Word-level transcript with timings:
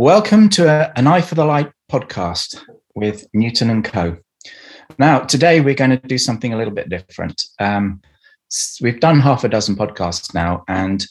Welcome 0.00 0.48
to 0.52 0.66
a, 0.66 0.90
an 0.96 1.06
Eye 1.06 1.20
for 1.20 1.34
the 1.34 1.44
Light 1.44 1.70
podcast 1.92 2.58
with 2.94 3.26
Newton 3.34 3.68
and 3.68 3.84
Coe. 3.84 4.16
Now, 4.98 5.18
today 5.18 5.60
we're 5.60 5.74
going 5.74 5.90
to 5.90 5.98
do 5.98 6.16
something 6.16 6.54
a 6.54 6.56
little 6.56 6.72
bit 6.72 6.88
different. 6.88 7.44
Um, 7.58 8.00
we've 8.80 8.98
done 8.98 9.20
half 9.20 9.44
a 9.44 9.48
dozen 9.50 9.76
podcasts 9.76 10.32
now, 10.32 10.64
and 10.68 11.04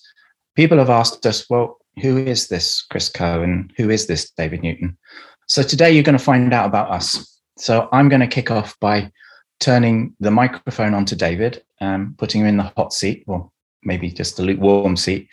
people 0.55 0.79
have 0.79 0.89
asked 0.89 1.23
us, 1.27 1.47
well, 1.51 1.77
who 2.01 2.17
is 2.17 2.47
this 2.47 2.81
Chris 2.81 3.09
Coe 3.09 3.43
and 3.43 3.71
who 3.77 3.91
is 3.91 4.07
this 4.07 4.31
David 4.31 4.63
Newton? 4.63 4.97
So 5.45 5.61
today 5.61 5.91
you're 5.91 6.01
going 6.01 6.17
to 6.17 6.23
find 6.23 6.51
out 6.51 6.65
about 6.65 6.89
us. 6.89 7.39
So 7.59 7.89
I'm 7.91 8.09
going 8.09 8.21
to 8.21 8.27
kick 8.27 8.49
off 8.49 8.75
by 8.79 9.11
turning 9.59 10.15
the 10.19 10.31
microphone 10.31 10.95
onto 10.95 11.15
David, 11.15 11.61
um, 11.79 12.15
putting 12.17 12.41
him 12.41 12.47
in 12.47 12.57
the 12.57 12.73
hot 12.75 12.91
seat, 12.91 13.23
or 13.27 13.51
maybe 13.83 14.09
just 14.09 14.39
a 14.39 14.41
lukewarm 14.41 14.95
seat, 14.95 15.29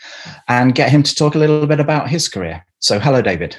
and 0.48 0.74
get 0.74 0.90
him 0.90 1.02
to 1.02 1.14
talk 1.14 1.34
a 1.34 1.38
little 1.38 1.66
bit 1.66 1.80
about 1.80 2.08
his 2.08 2.28
career. 2.28 2.64
So, 2.78 2.98
hello, 2.98 3.22
David. 3.22 3.56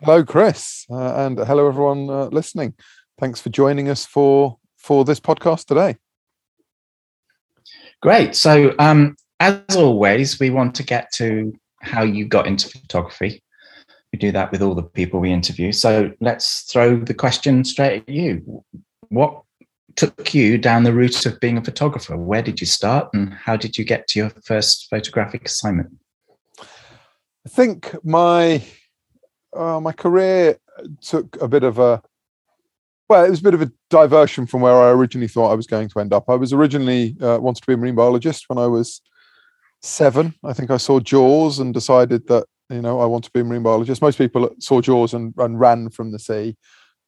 Hello, 0.00 0.24
Chris, 0.24 0.84
uh, 0.90 1.14
and 1.26 1.38
hello, 1.38 1.68
everyone 1.68 2.10
uh, 2.10 2.26
listening. 2.26 2.74
Thanks 3.18 3.40
for 3.40 3.50
joining 3.50 3.88
us 3.88 4.04
for 4.04 4.58
for 4.76 5.04
this 5.04 5.20
podcast 5.20 5.66
today. 5.66 5.96
Great. 8.02 8.34
So, 8.34 8.74
um, 8.78 9.16
as 9.40 9.76
always, 9.76 10.38
we 10.38 10.50
want 10.50 10.74
to 10.76 10.82
get 10.82 11.10
to 11.14 11.52
how 11.80 12.02
you 12.02 12.26
got 12.26 12.46
into 12.46 12.68
photography. 12.68 13.42
We 14.12 14.18
do 14.18 14.32
that 14.32 14.52
with 14.52 14.62
all 14.62 14.74
the 14.74 14.82
people 14.82 15.20
we 15.20 15.32
interview. 15.32 15.72
So 15.72 16.12
let's 16.20 16.70
throw 16.70 16.98
the 16.98 17.14
question 17.14 17.64
straight 17.64 18.02
at 18.02 18.08
you. 18.08 18.64
What 19.08 19.42
took 19.96 20.34
you 20.34 20.58
down 20.58 20.82
the 20.82 20.92
route 20.92 21.26
of 21.26 21.40
being 21.40 21.58
a 21.58 21.64
photographer? 21.64 22.16
Where 22.16 22.42
did 22.42 22.60
you 22.60 22.66
start 22.66 23.08
and 23.14 23.32
how 23.32 23.56
did 23.56 23.78
you 23.78 23.84
get 23.84 24.08
to 24.08 24.18
your 24.18 24.30
first 24.44 24.88
photographic 24.90 25.46
assignment? 25.46 25.90
I 26.60 27.50
think 27.50 27.94
my 28.04 28.64
uh, 29.54 29.80
my 29.80 29.92
career 29.92 30.58
took 31.00 31.40
a 31.40 31.48
bit 31.48 31.62
of 31.62 31.78
a 31.78 32.02
well, 33.08 33.24
it 33.24 33.30
was 33.30 33.40
a 33.40 33.44
bit 33.44 33.54
of 33.54 33.62
a 33.62 33.70
diversion 33.90 34.46
from 34.46 34.62
where 34.62 34.74
I 34.74 34.90
originally 34.90 35.28
thought 35.28 35.52
I 35.52 35.54
was 35.54 35.66
going 35.66 35.88
to 35.88 36.00
end 36.00 36.14
up. 36.14 36.24
I 36.28 36.36
was 36.36 36.52
originally 36.54 37.16
uh, 37.20 37.38
wanted 37.38 37.60
to 37.60 37.66
be 37.66 37.74
a 37.74 37.76
marine 37.76 37.94
biologist 37.94 38.44
when 38.48 38.58
I 38.58 38.66
was 38.66 39.02
seven. 39.82 40.34
I 40.42 40.54
think 40.54 40.70
I 40.70 40.78
saw 40.78 41.00
Jaws 41.00 41.58
and 41.58 41.74
decided 41.74 42.26
that 42.28 42.46
you 42.70 42.80
know 42.80 43.00
I 43.00 43.04
want 43.04 43.24
to 43.24 43.30
be 43.32 43.40
a 43.40 43.44
marine 43.44 43.62
biologist. 43.62 44.00
Most 44.00 44.18
people 44.18 44.48
saw 44.58 44.80
Jaws 44.80 45.12
and, 45.12 45.34
and 45.36 45.60
ran 45.60 45.90
from 45.90 46.12
the 46.12 46.18
sea. 46.18 46.56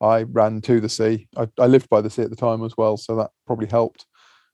I 0.01 0.23
ran 0.23 0.61
to 0.63 0.81
the 0.81 0.89
sea. 0.89 1.29
I, 1.37 1.49
I, 1.59 1.67
lived 1.67 1.89
by 1.89 2.01
the 2.01 2.11
sea 2.11 2.23
at 2.23 2.31
the 2.31 2.37
time 2.37 2.63
as 2.65 2.77
well, 2.77 2.97
so 2.97 3.17
that 3.17 3.31
probably 3.47 3.67
helped. 3.67 4.07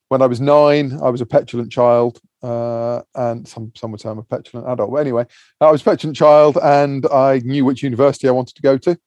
When 0.09 0.23
I 0.23 0.27
was 0.27 0.41
nine, 0.41 0.99
I 1.03 1.11
was 1.11 1.21
a 1.21 1.27
petulant 1.27 1.73
child, 1.73 2.21
uh, 2.43 3.03
and 3.15 3.47
some 3.49 3.73
some 3.75 3.91
would 3.93 4.01
say 4.01 4.11
I'm 4.11 4.19
a 4.19 4.23
petulant 4.23 4.69
adult. 4.69 4.91
But 4.91 4.99
anyway, 4.99 5.27
I 5.61 5.71
was 5.71 5.81
a 5.81 5.85
petulant 5.85 6.17
child, 6.17 6.59
and 6.63 7.07
I 7.07 7.41
knew 7.45 7.65
which 7.65 7.83
university 7.83 8.29
I 8.29 8.33
wanted 8.33 8.57
to 8.57 8.63
go 8.63 8.79
to. 8.79 8.99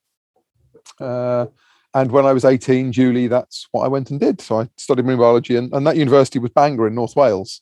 Uh, 0.99 1.45
and 1.93 2.11
when 2.11 2.25
I 2.25 2.33
was 2.33 2.43
18, 2.43 2.91
Julie, 2.91 3.27
that's 3.27 3.67
what 3.71 3.85
I 3.85 3.87
went 3.87 4.11
and 4.11 4.19
did. 4.19 4.41
So 4.41 4.59
I 4.59 4.69
studied 4.77 5.05
marine 5.05 5.19
biology, 5.19 5.55
and, 5.55 5.73
and 5.73 5.87
that 5.87 5.95
university 5.95 6.39
was 6.39 6.51
Bangor 6.51 6.87
in 6.87 6.95
North 6.95 7.15
Wales. 7.15 7.61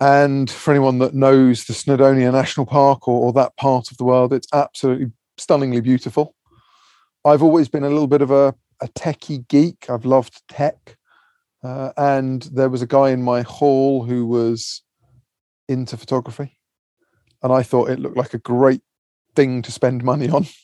And 0.00 0.50
for 0.50 0.72
anyone 0.72 0.98
that 0.98 1.14
knows 1.14 1.64
the 1.64 1.74
Snowdonia 1.74 2.32
National 2.32 2.66
Park 2.66 3.06
or, 3.06 3.26
or 3.26 3.32
that 3.34 3.56
part 3.56 3.90
of 3.90 3.98
the 3.98 4.04
world, 4.04 4.32
it's 4.32 4.48
absolutely 4.52 5.12
stunningly 5.36 5.80
beautiful. 5.80 6.34
I've 7.24 7.42
always 7.42 7.68
been 7.68 7.84
a 7.84 7.88
little 7.88 8.06
bit 8.06 8.22
of 8.22 8.30
a, 8.30 8.54
a 8.80 8.88
techie 8.88 9.46
geek. 9.48 9.88
I've 9.88 10.04
loved 10.04 10.42
tech. 10.48 10.96
Uh, 11.62 11.92
and 11.96 12.42
there 12.52 12.68
was 12.68 12.82
a 12.82 12.86
guy 12.86 13.10
in 13.10 13.22
my 13.22 13.42
hall 13.42 14.04
who 14.04 14.26
was 14.26 14.82
into 15.68 15.96
photography. 15.96 16.58
And 17.42 17.52
I 17.52 17.62
thought 17.62 17.90
it 17.90 18.00
looked 18.00 18.16
like 18.16 18.34
a 18.34 18.38
great 18.38 18.82
thing 19.34 19.62
to 19.62 19.72
spend 19.72 20.04
money 20.04 20.28
on. 20.28 20.46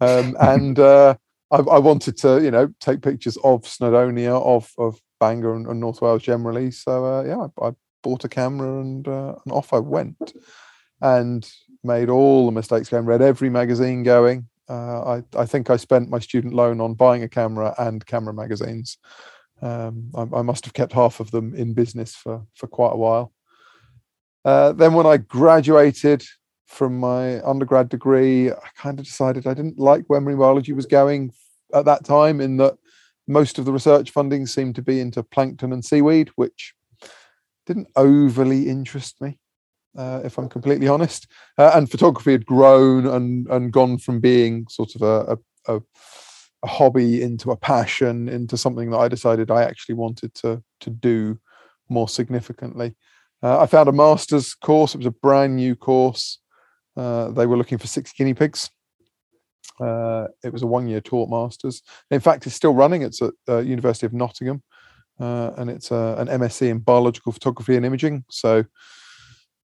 Um, 0.00 0.36
and 0.40 0.76
uh, 0.78 1.14
I, 1.52 1.58
I, 1.58 1.78
wanted 1.78 2.18
to, 2.18 2.42
you 2.42 2.50
know, 2.50 2.68
take 2.80 3.00
pictures 3.00 3.38
of 3.38 3.62
Snowdonia, 3.62 4.44
of, 4.44 4.72
of 4.76 5.00
Bangor 5.20 5.54
and, 5.54 5.68
and 5.68 5.78
North 5.78 6.02
Wales 6.02 6.24
generally. 6.24 6.72
So, 6.72 7.06
uh, 7.06 7.22
yeah, 7.22 7.46
I, 7.62 7.68
I, 7.68 7.72
bought 8.02 8.24
a 8.24 8.28
camera 8.28 8.80
and, 8.80 9.06
uh, 9.06 9.36
and 9.44 9.52
off 9.52 9.72
I 9.72 9.78
went 9.78 10.34
and 11.00 11.48
made 11.84 12.10
all 12.10 12.44
the 12.46 12.52
mistakes 12.52 12.88
going, 12.88 13.06
read 13.06 13.22
every 13.22 13.48
magazine 13.48 14.02
going, 14.02 14.48
uh, 14.68 15.18
I, 15.18 15.22
I 15.36 15.46
think 15.46 15.70
I 15.70 15.76
spent 15.76 16.08
my 16.08 16.18
student 16.18 16.54
loan 16.54 16.80
on 16.80 16.94
buying 16.94 17.22
a 17.22 17.28
camera 17.28 17.74
and 17.78 18.04
camera 18.04 18.32
magazines. 18.32 18.98
Um, 19.60 20.10
I, 20.14 20.38
I, 20.38 20.42
must 20.42 20.64
have 20.64 20.74
kept 20.74 20.92
half 20.92 21.20
of 21.20 21.30
them 21.30 21.54
in 21.54 21.74
business 21.74 22.14
for, 22.14 22.44
for 22.54 22.66
quite 22.66 22.92
a 22.92 22.96
while. 22.96 23.32
Uh, 24.44 24.72
then, 24.72 24.94
when 24.94 25.06
I 25.06 25.18
graduated 25.18 26.24
from 26.66 26.98
my 26.98 27.42
undergrad 27.42 27.88
degree, 27.88 28.50
I 28.50 28.68
kind 28.76 28.98
of 28.98 29.04
decided 29.06 29.46
I 29.46 29.54
didn't 29.54 29.78
like 29.78 30.04
where 30.06 30.20
marine 30.20 30.38
biology 30.38 30.72
was 30.72 30.86
going 30.86 31.32
at 31.72 31.84
that 31.84 32.04
time, 32.04 32.40
in 32.40 32.56
that 32.58 32.76
most 33.26 33.58
of 33.58 33.64
the 33.64 33.72
research 33.72 34.10
funding 34.10 34.46
seemed 34.46 34.74
to 34.74 34.82
be 34.82 35.00
into 35.00 35.22
plankton 35.22 35.72
and 35.72 35.84
seaweed, 35.84 36.30
which 36.36 36.74
didn't 37.64 37.88
overly 37.96 38.68
interest 38.68 39.20
me 39.20 39.38
uh, 39.96 40.20
if 40.24 40.38
I'm 40.38 40.48
completely 40.48 40.88
honest. 40.88 41.26
Uh, 41.58 41.72
and 41.74 41.90
photography 41.90 42.32
had 42.32 42.46
grown 42.46 43.06
and 43.06 43.46
and 43.48 43.72
gone 43.72 43.98
from 43.98 44.20
being 44.20 44.66
sort 44.68 44.94
of 44.94 45.02
a, 45.02 45.38
a, 45.66 45.76
a, 45.76 45.82
hobby 46.66 47.20
into 47.20 47.50
a 47.50 47.56
passion 47.56 48.26
into 48.26 48.56
something 48.56 48.90
that 48.90 48.96
I 48.96 49.06
decided 49.08 49.50
I 49.50 49.64
actually 49.64 49.96
wanted 49.96 50.34
to 50.36 50.62
to 50.80 50.90
do 50.90 51.38
more 51.88 52.08
significantly. 52.08 52.94
Uh, 53.42 53.60
I 53.60 53.66
found 53.66 53.88
a 53.88 53.92
master's 53.92 54.54
course. 54.54 54.94
It 54.94 54.98
was 54.98 55.06
a 55.06 55.10
brand 55.10 55.56
new 55.56 55.76
course. 55.76 56.38
Uh, 56.96 57.28
they 57.30 57.46
were 57.46 57.58
looking 57.58 57.78
for 57.78 57.86
six 57.86 58.12
guinea 58.12 58.32
pigs. 58.32 58.70
Uh, 59.78 60.28
it 60.42 60.52
was 60.52 60.62
a 60.62 60.66
one-year 60.66 61.00
taught 61.00 61.28
masters. 61.28 61.82
In 62.10 62.20
fact, 62.20 62.46
it's 62.46 62.54
still 62.54 62.72
running. 62.72 63.02
It's 63.02 63.20
at 63.20 63.32
uh, 63.48 63.58
University 63.58 64.06
of 64.06 64.14
Nottingham, 64.14 64.62
and 65.18 65.68
it's 65.68 65.90
an 65.90 66.28
MSc 66.28 66.66
in 66.66 66.78
biological 66.78 67.32
photography 67.32 67.76
and 67.76 67.84
imaging. 67.84 68.24
So 68.30 68.64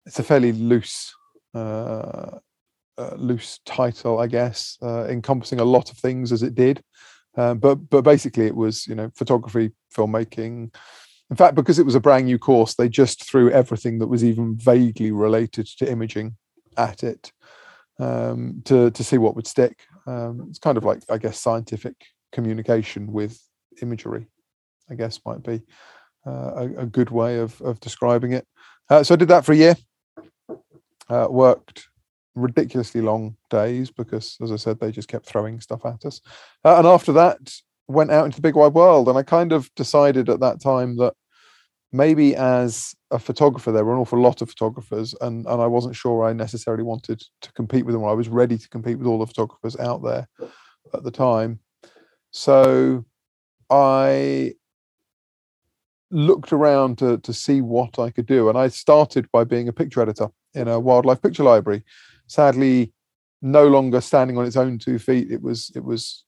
it's 0.10 0.18
a 0.18 0.24
fairly 0.24 0.52
loose 0.52 1.14
uh, 1.54 2.40
uh, 2.98 3.16
loose 3.16 3.60
title, 3.64 4.18
I 4.18 4.26
guess, 4.26 4.76
uh, 4.82 5.06
encompassing 5.08 5.60
a 5.60 5.64
lot 5.66 5.92
of 5.92 5.98
things 5.98 6.32
as 6.32 6.42
it 6.42 6.56
did. 6.56 6.84
Um, 7.38 7.60
but 7.60 7.76
but 7.76 8.02
basically, 8.02 8.48
it 8.48 8.56
was 8.56 8.88
you 8.88 8.96
know 8.96 9.12
photography, 9.16 9.72
filmmaking. 9.96 10.74
In 11.30 11.36
fact, 11.36 11.54
because 11.54 11.78
it 11.78 11.86
was 11.86 11.94
a 11.94 12.00
brand 12.00 12.26
new 12.26 12.40
course, 12.40 12.74
they 12.74 12.90
just 12.90 13.24
threw 13.24 13.52
everything 13.52 14.00
that 14.00 14.08
was 14.08 14.24
even 14.24 14.58
vaguely 14.58 15.12
related 15.12 15.68
to 15.78 15.90
imaging 15.90 16.36
at 16.76 17.04
it 17.04 17.32
um, 18.00 18.64
to 18.66 18.90
to 18.90 19.04
see 19.04 19.20
what 19.20 19.36
would 19.36 19.46
stick. 19.46 19.78
Um, 20.08 20.48
it's 20.50 20.60
kind 20.60 20.78
of 20.78 20.84
like 20.84 21.04
I 21.08 21.20
guess 21.20 21.40
scientific 21.40 21.94
communication 22.32 23.12
with 23.12 23.40
imagery. 23.84 24.26
I 24.90 24.96
guess 24.96 25.20
might 25.24 25.44
be 25.44 25.62
uh, 26.26 26.52
a, 26.56 26.64
a, 26.80 26.86
good 26.88 27.12
way 27.12 27.38
of 27.38 27.62
of 27.62 27.80
describing 27.80 28.34
it. 28.34 28.48
Uh, 28.90 29.04
so 29.04 29.14
I 29.14 29.18
did 29.18 29.28
that 29.28 29.46
for 29.46 29.52
a 29.52 29.56
year 29.56 29.76
uh, 31.10 31.28
worked 31.30 31.88
ridiculously 32.36 33.02
long 33.02 33.36
days 33.50 33.92
because, 33.92 34.38
as 34.42 34.52
I 34.52 34.56
said, 34.56 34.80
they 34.80 34.92
just 34.92 35.08
kept 35.08 35.26
throwing 35.26 35.60
stuff 35.60 35.86
at 35.86 36.06
us. 36.06 36.22
Uh, 36.64 36.78
and 36.78 36.88
after 36.88 37.12
that, 37.14 37.54
went 37.88 38.12
out 38.12 38.26
into 38.26 38.38
the 38.38 38.42
big 38.42 38.56
wide 38.56 38.74
world. 38.74 39.10
And 39.10 39.18
I 39.18 39.24
kind 39.24 39.52
of 39.52 39.74
decided 39.76 40.30
at 40.30 40.40
that 40.40 40.62
time 40.62 40.98
that 40.98 41.14
maybe 41.92 42.36
as 42.36 42.96
a 43.12 43.20
photographer, 43.20 43.72
there 43.72 43.84
were 43.84 43.94
an 43.94 44.00
awful 44.00 44.22
lot 44.22 44.42
of 44.42 44.50
photographers, 44.50 45.16
and, 45.22 45.46
and 45.48 45.62
I 45.62 45.66
wasn't 45.66 45.96
sure 45.96 46.24
I 46.24 46.34
necessarily 46.34 46.84
wanted 46.84 47.22
to 47.42 47.52
compete 47.54 47.86
with 47.86 47.94
them. 47.94 48.06
I 48.06 48.14
was 48.14 48.30
ready 48.30 48.58
to 48.58 48.70
compete 48.70 49.00
with 49.00 49.08
all 49.08 49.20
the 49.20 49.28
photographers 49.28 49.76
out 49.78 50.04
there 50.04 50.28
at 50.94 51.04
the 51.04 51.12
time. 51.12 51.60
So 52.32 53.06
I 53.70 54.54
looked 56.12 56.54
around 56.54 56.98
to 56.98 57.20
to 57.20 57.34
see 57.34 57.62
what 57.62 57.98
I 58.00 58.12
could 58.12 58.28
do, 58.28 58.50
and 58.50 58.58
I 58.58 58.68
started 58.68 59.28
by 59.32 59.44
being 59.44 59.68
a 59.68 59.74
picture 59.74 60.02
editor 60.02 60.30
in 60.54 60.68
a 60.68 60.80
wildlife 60.80 61.22
picture 61.22 61.44
library. 61.44 61.84
Sadly, 62.28 62.94
no 63.42 63.68
longer 63.68 64.02
standing 64.02 64.38
on 64.38 64.46
its 64.46 64.58
own 64.58 64.78
two 64.78 65.00
feet, 65.00 65.32
it 65.32 65.42
was 65.42 65.72
it 65.76 65.84
was 65.84 66.26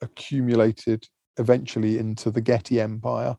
accumulated 0.00 1.06
eventually 1.38 1.98
into 1.98 2.30
the 2.30 2.40
Getty 2.40 2.80
Empire, 2.80 3.36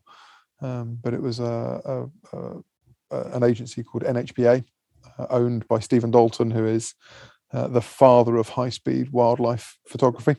um, 0.60 0.98
but 1.02 1.14
it 1.14 1.20
was 1.20 1.38
a, 1.38 2.08
a, 2.32 2.36
a, 2.36 3.22
an 3.34 3.42
agency 3.42 3.82
called 3.82 4.04
NHPA, 4.04 4.64
uh, 5.18 5.26
owned 5.30 5.68
by 5.68 5.80
Stephen 5.80 6.10
Dalton, 6.10 6.50
who 6.50 6.66
is 6.66 6.94
uh, 7.52 7.68
the 7.68 7.82
father 7.82 8.36
of 8.36 8.48
high 8.48 8.70
speed 8.70 9.10
wildlife 9.10 9.78
photography, 9.86 10.36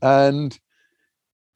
and 0.00 0.58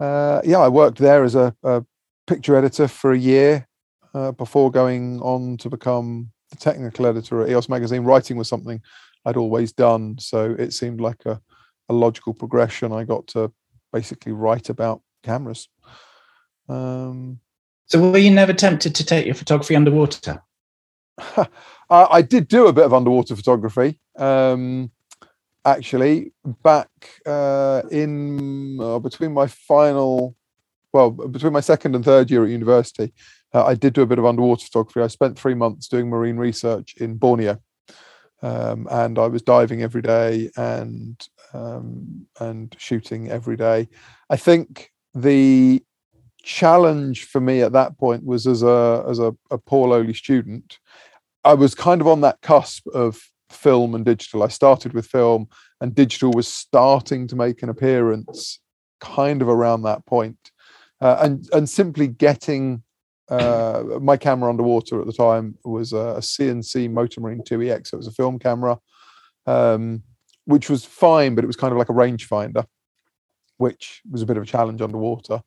uh, 0.00 0.40
yeah, 0.44 0.58
I 0.58 0.68
worked 0.68 0.98
there 0.98 1.24
as 1.24 1.34
a, 1.34 1.54
a 1.62 1.84
picture 2.26 2.56
editor 2.56 2.88
for 2.88 3.12
a 3.12 3.18
year 3.18 3.66
uh, 4.14 4.32
before 4.32 4.70
going 4.70 5.20
on 5.20 5.56
to 5.58 5.68
become 5.70 6.30
the 6.50 6.56
technical 6.56 7.06
editor 7.06 7.42
at 7.42 7.50
EOS 7.50 7.68
magazine. 7.68 8.04
Writing 8.04 8.36
was 8.36 8.48
something 8.48 8.80
I'd 9.24 9.36
always 9.36 9.72
done, 9.72 10.18
so 10.18 10.54
it 10.58 10.72
seemed 10.72 11.00
like 11.00 11.26
a, 11.26 11.40
a 11.88 11.94
logical 11.94 12.34
progression. 12.34 12.92
I 12.92 13.04
got 13.04 13.26
to 13.28 13.52
basically 13.92 14.32
write 14.32 14.68
about 14.68 15.02
cameras. 15.22 15.68
Um, 16.68 17.40
so, 17.86 18.10
were 18.10 18.18
you 18.18 18.30
never 18.30 18.52
tempted 18.52 18.94
to 18.94 19.04
take 19.04 19.26
your 19.26 19.34
photography 19.34 19.74
underwater? 19.74 20.42
I 21.90 22.22
did 22.22 22.48
do 22.48 22.66
a 22.66 22.72
bit 22.72 22.84
of 22.84 22.92
underwater 22.92 23.34
photography. 23.34 23.98
Um, 24.18 24.90
actually, 25.64 26.32
back 26.62 26.90
uh, 27.24 27.82
in 27.90 28.78
uh, 28.80 28.98
between 28.98 29.32
my 29.32 29.46
final, 29.46 30.36
well, 30.92 31.10
between 31.10 31.52
my 31.52 31.60
second 31.60 31.94
and 31.94 32.04
third 32.04 32.30
year 32.30 32.44
at 32.44 32.50
university, 32.50 33.12
uh, 33.54 33.64
I 33.64 33.74
did 33.74 33.94
do 33.94 34.02
a 34.02 34.06
bit 34.06 34.18
of 34.18 34.26
underwater 34.26 34.64
photography. 34.64 35.00
I 35.00 35.06
spent 35.08 35.38
three 35.38 35.54
months 35.54 35.88
doing 35.88 36.08
marine 36.08 36.36
research 36.36 36.94
in 36.96 37.16
Borneo, 37.16 37.58
um, 38.42 38.86
and 38.90 39.18
I 39.18 39.26
was 39.26 39.42
diving 39.42 39.82
every 39.82 40.02
day 40.02 40.50
and 40.56 41.26
um, 41.52 42.26
and 42.40 42.74
shooting 42.78 43.30
every 43.30 43.56
day. 43.56 43.88
I 44.30 44.36
think 44.36 44.92
the 45.14 45.82
challenge 46.42 47.24
for 47.24 47.40
me 47.40 47.62
at 47.62 47.72
that 47.72 47.98
point 47.98 48.24
was 48.24 48.46
as 48.46 48.62
a 48.62 49.04
as 49.08 49.18
a, 49.18 49.34
a 49.50 49.58
poor 49.58 49.88
lowly 49.88 50.14
student 50.14 50.78
I 51.44 51.54
was 51.54 51.74
kind 51.74 52.00
of 52.00 52.06
on 52.06 52.20
that 52.22 52.40
cusp 52.42 52.86
of 52.88 53.20
film 53.50 53.94
and 53.94 54.04
digital. 54.04 54.42
I 54.42 54.48
started 54.48 54.92
with 54.92 55.06
film, 55.06 55.48
and 55.80 55.94
digital 55.94 56.30
was 56.32 56.48
starting 56.48 57.26
to 57.28 57.36
make 57.36 57.62
an 57.62 57.68
appearance 57.68 58.60
kind 59.00 59.40
of 59.40 59.48
around 59.48 59.82
that 59.82 60.04
point. 60.06 60.50
Uh, 61.00 61.16
and 61.20 61.48
and 61.52 61.70
simply 61.70 62.08
getting 62.08 62.82
uh, 63.30 63.82
my 64.00 64.16
camera 64.16 64.48
underwater 64.48 65.00
at 65.00 65.06
the 65.06 65.12
time 65.12 65.56
was 65.64 65.92
a, 65.92 65.96
a 65.96 66.20
CNC 66.20 66.90
MotorMarine 66.90 67.46
2EX. 67.46 67.88
So 67.88 67.96
it 67.96 67.98
was 67.98 68.06
a 68.06 68.12
film 68.12 68.38
camera, 68.38 68.78
um, 69.46 70.02
which 70.46 70.70
was 70.70 70.84
fine, 70.84 71.34
but 71.34 71.44
it 71.44 71.46
was 71.46 71.56
kind 71.56 71.72
of 71.72 71.78
like 71.78 71.90
a 71.90 71.94
rangefinder, 71.94 72.64
which 73.58 74.02
was 74.10 74.22
a 74.22 74.26
bit 74.26 74.36
of 74.36 74.42
a 74.42 74.46
challenge 74.46 74.80
underwater. 74.80 75.42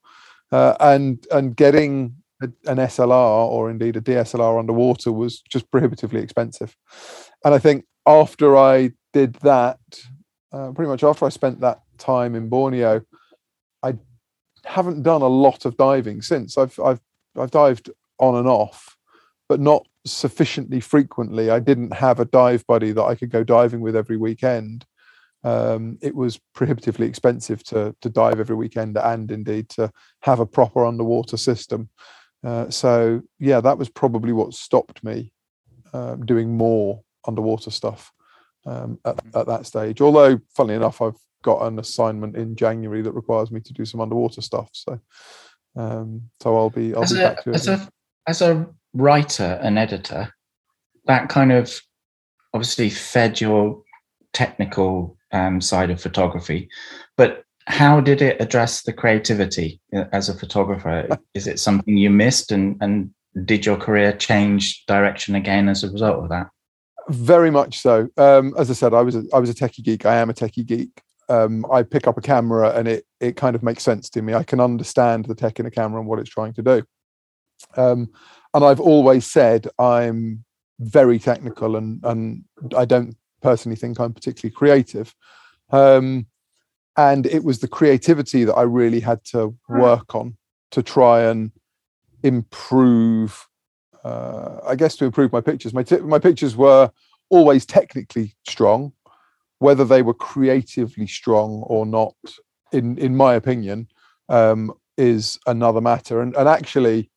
Uh, 0.51 0.75
and 0.79 1.25
and 1.31 1.55
getting 1.55 2.15
an 2.41 2.77
SLR 2.77 3.47
or 3.47 3.69
indeed 3.69 3.95
a 3.95 4.01
DSLR 4.01 4.59
underwater 4.59 5.11
was 5.11 5.41
just 5.41 5.69
prohibitively 5.71 6.21
expensive. 6.21 6.75
And 7.45 7.53
I 7.53 7.59
think 7.59 7.85
after 8.05 8.57
I 8.57 8.91
did 9.13 9.35
that, 9.35 9.79
uh, 10.51 10.71
pretty 10.71 10.89
much 10.89 11.03
after 11.03 11.25
I 11.25 11.29
spent 11.29 11.61
that 11.61 11.81
time 11.97 12.35
in 12.35 12.49
Borneo, 12.49 13.01
I 13.83 13.93
haven't 14.65 15.03
done 15.03 15.21
a 15.21 15.27
lot 15.27 15.65
of 15.65 15.77
diving 15.77 16.21
since. 16.21 16.57
I've 16.57 16.79
I've 16.79 16.99
I've 17.37 17.51
dived 17.51 17.89
on 18.19 18.35
and 18.35 18.47
off, 18.47 18.95
but 19.49 19.59
not 19.59 19.87
sufficiently 20.05 20.79
frequently. 20.79 21.49
I 21.49 21.59
didn't 21.59 21.93
have 21.93 22.19
a 22.19 22.25
dive 22.25 22.65
buddy 22.67 22.91
that 22.91 23.03
I 23.03 23.15
could 23.15 23.29
go 23.29 23.43
diving 23.43 23.81
with 23.81 23.95
every 23.95 24.17
weekend. 24.17 24.85
Um, 25.43 25.97
it 26.01 26.15
was 26.15 26.39
prohibitively 26.53 27.07
expensive 27.07 27.63
to 27.65 27.95
to 28.01 28.09
dive 28.09 28.39
every 28.39 28.55
weekend 28.55 28.97
and 28.97 29.31
indeed 29.31 29.69
to 29.69 29.91
have 30.21 30.39
a 30.39 30.45
proper 30.45 30.85
underwater 30.85 31.37
system. 31.37 31.89
Uh, 32.43 32.69
so 32.69 33.21
yeah, 33.39 33.61
that 33.61 33.77
was 33.77 33.89
probably 33.89 34.33
what 34.33 34.53
stopped 34.53 35.03
me 35.03 35.33
um, 35.93 36.25
doing 36.25 36.55
more 36.57 37.01
underwater 37.27 37.71
stuff 37.71 38.11
um, 38.65 38.99
at, 39.05 39.17
mm. 39.17 39.39
at 39.39 39.47
that 39.47 39.65
stage. 39.65 40.01
Although, 40.01 40.39
funnily 40.55 40.75
enough, 40.75 41.01
I've 41.01 41.17
got 41.43 41.65
an 41.65 41.79
assignment 41.79 42.35
in 42.35 42.55
January 42.55 43.01
that 43.01 43.13
requires 43.13 43.51
me 43.51 43.59
to 43.61 43.73
do 43.73 43.85
some 43.85 44.01
underwater 44.01 44.41
stuff. 44.41 44.69
So, 44.73 44.99
um, 45.75 46.29
so 46.41 46.57
I'll 46.57 46.69
be 46.69 46.93
I'll 46.93 47.03
as 47.03 47.13
be 47.13 47.19
a, 47.19 47.29
back 47.29 47.43
to 47.43 47.49
it. 47.51 47.55
As 47.55 47.67
a 47.67 47.89
as 48.27 48.41
a 48.41 48.67
writer 48.93 49.59
and 49.61 49.77
editor, 49.77 50.33
that 51.05 51.29
kind 51.29 51.51
of 51.51 51.79
obviously 52.53 52.89
fed 52.89 53.39
your 53.39 53.81
technical 54.33 55.17
um, 55.31 55.61
side 55.61 55.89
of 55.89 56.01
photography, 56.01 56.69
but 57.17 57.43
how 57.67 58.01
did 58.01 58.21
it 58.21 58.41
address 58.41 58.81
the 58.81 58.93
creativity 58.93 59.79
uh, 59.95 60.05
as 60.11 60.29
a 60.29 60.33
photographer? 60.37 61.07
Is 61.33 61.47
it 61.47 61.59
something 61.59 61.97
you 61.97 62.09
missed, 62.09 62.51
and 62.51 62.77
and 62.81 63.11
did 63.45 63.65
your 63.65 63.77
career 63.77 64.11
change 64.13 64.85
direction 64.87 65.35
again 65.35 65.69
as 65.69 65.83
a 65.83 65.91
result 65.91 66.23
of 66.23 66.29
that? 66.29 66.47
Very 67.09 67.49
much 67.49 67.79
so. 67.79 68.09
Um, 68.17 68.53
as 68.57 68.69
I 68.69 68.73
said, 68.73 68.93
I 68.93 69.01
was 69.01 69.15
a, 69.15 69.23
I 69.33 69.39
was 69.39 69.49
a 69.49 69.53
techie 69.53 69.83
geek. 69.83 70.05
I 70.05 70.17
am 70.17 70.29
a 70.29 70.33
techie 70.33 70.65
geek. 70.65 71.01
Um, 71.31 71.65
I 71.71 71.83
pick 71.83 72.07
up 72.07 72.17
a 72.17 72.21
camera 72.21 72.71
and 72.77 72.87
it 72.87 73.05
it 73.19 73.35
kind 73.37 73.55
of 73.55 73.63
makes 73.63 73.83
sense 73.83 74.09
to 74.11 74.21
me. 74.21 74.33
I 74.33 74.43
can 74.43 74.59
understand 74.59 75.25
the 75.25 75.35
tech 75.35 75.59
in 75.59 75.65
a 75.65 75.71
camera 75.71 75.99
and 75.99 76.09
what 76.09 76.19
it's 76.19 76.29
trying 76.29 76.53
to 76.53 76.61
do. 76.61 76.83
Um, 77.77 78.09
and 78.53 78.65
I've 78.65 78.81
always 78.81 79.25
said 79.25 79.67
I'm 79.79 80.43
very 80.79 81.19
technical 81.19 81.75
and 81.75 82.03
and 82.03 82.43
I 82.75 82.85
don't 82.85 83.15
personally 83.41 83.77
think 83.77 83.99
I'm 83.99 84.13
particularly 84.13 84.53
creative. 84.53 85.15
Um, 85.69 86.27
and 86.97 87.25
it 87.25 87.43
was 87.43 87.59
the 87.59 87.67
creativity 87.67 88.43
that 88.43 88.55
I 88.55 88.63
really 88.63 88.99
had 88.99 89.23
to 89.25 89.55
work 89.69 90.13
on 90.13 90.35
to 90.71 90.83
try 90.83 91.21
and 91.23 91.51
improve. 92.23 93.47
Uh, 94.03 94.59
I 94.67 94.75
guess 94.75 94.95
to 94.97 95.05
improve 95.05 95.31
my 95.31 95.41
pictures. 95.41 95.73
My 95.73 95.83
t- 95.83 95.97
my 95.99 96.19
pictures 96.19 96.57
were 96.57 96.91
always 97.29 97.65
technically 97.65 98.35
strong, 98.47 98.91
whether 99.61 99.85
they 99.85 100.01
were 100.01 100.13
creatively 100.13 101.07
strong 101.07 101.63
or 101.67 101.85
not. 101.85 102.15
In 102.71 102.97
in 102.97 103.15
my 103.15 103.33
opinion, 103.35 103.87
um, 104.29 104.71
is 104.97 105.39
another 105.45 105.81
matter. 105.81 106.21
And 106.21 106.35
and 106.35 106.47
actually, 106.47 107.09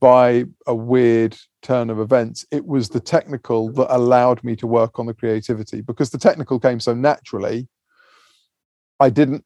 by 0.00 0.44
a 0.66 0.74
weird 0.74 1.36
turn 1.62 1.90
of 1.90 1.98
events, 1.98 2.46
it 2.50 2.64
was 2.66 2.88
the 2.88 3.00
technical 3.00 3.72
that 3.72 3.94
allowed 3.94 4.42
me 4.44 4.54
to 4.56 4.66
work 4.66 4.98
on 4.98 5.06
the 5.06 5.14
creativity 5.14 5.80
because 5.80 6.10
the 6.10 6.18
technical 6.18 6.60
came 6.60 6.80
so 6.80 6.94
naturally 6.94 7.68
I 9.00 9.10
didn't 9.10 9.44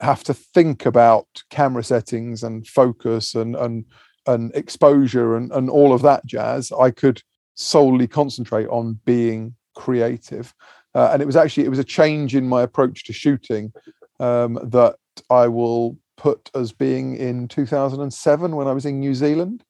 have 0.00 0.24
to 0.24 0.34
think 0.34 0.86
about 0.86 1.26
camera 1.50 1.84
settings 1.84 2.42
and 2.42 2.66
focus 2.66 3.34
and 3.34 3.54
and 3.56 3.84
and 4.26 4.54
exposure 4.54 5.36
and, 5.36 5.50
and 5.52 5.70
all 5.70 5.92
of 5.92 6.02
that 6.02 6.26
jazz. 6.26 6.72
I 6.72 6.90
could 6.90 7.22
solely 7.54 8.06
concentrate 8.06 8.68
on 8.68 9.00
being 9.04 9.54
creative. 9.74 10.54
Uh, 10.94 11.10
and 11.12 11.22
it 11.22 11.26
was 11.26 11.36
actually 11.36 11.64
it 11.64 11.70
was 11.70 11.78
a 11.78 11.84
change 11.84 12.34
in 12.34 12.48
my 12.48 12.62
approach 12.62 13.04
to 13.04 13.12
shooting 13.12 13.72
um, 14.18 14.58
that 14.62 14.96
I 15.28 15.48
will 15.48 15.96
put 16.16 16.50
as 16.54 16.72
being 16.72 17.16
in 17.16 17.48
2007 17.48 18.56
when 18.56 18.66
I 18.66 18.72
was 18.72 18.86
in 18.86 19.00
New 19.00 19.14
Zealand. 19.14 19.64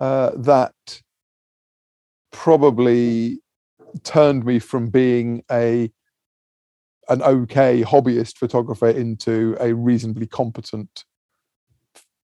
Uh, 0.00 0.30
that 0.36 0.74
probably 2.32 3.40
turned 4.02 4.44
me 4.44 4.58
from 4.58 4.88
being 4.88 5.42
a 5.50 5.90
an 7.08 7.20
okay 7.22 7.82
hobbyist 7.82 8.38
photographer 8.38 8.88
into 8.88 9.56
a 9.60 9.74
reasonably 9.74 10.26
competent 10.26 11.04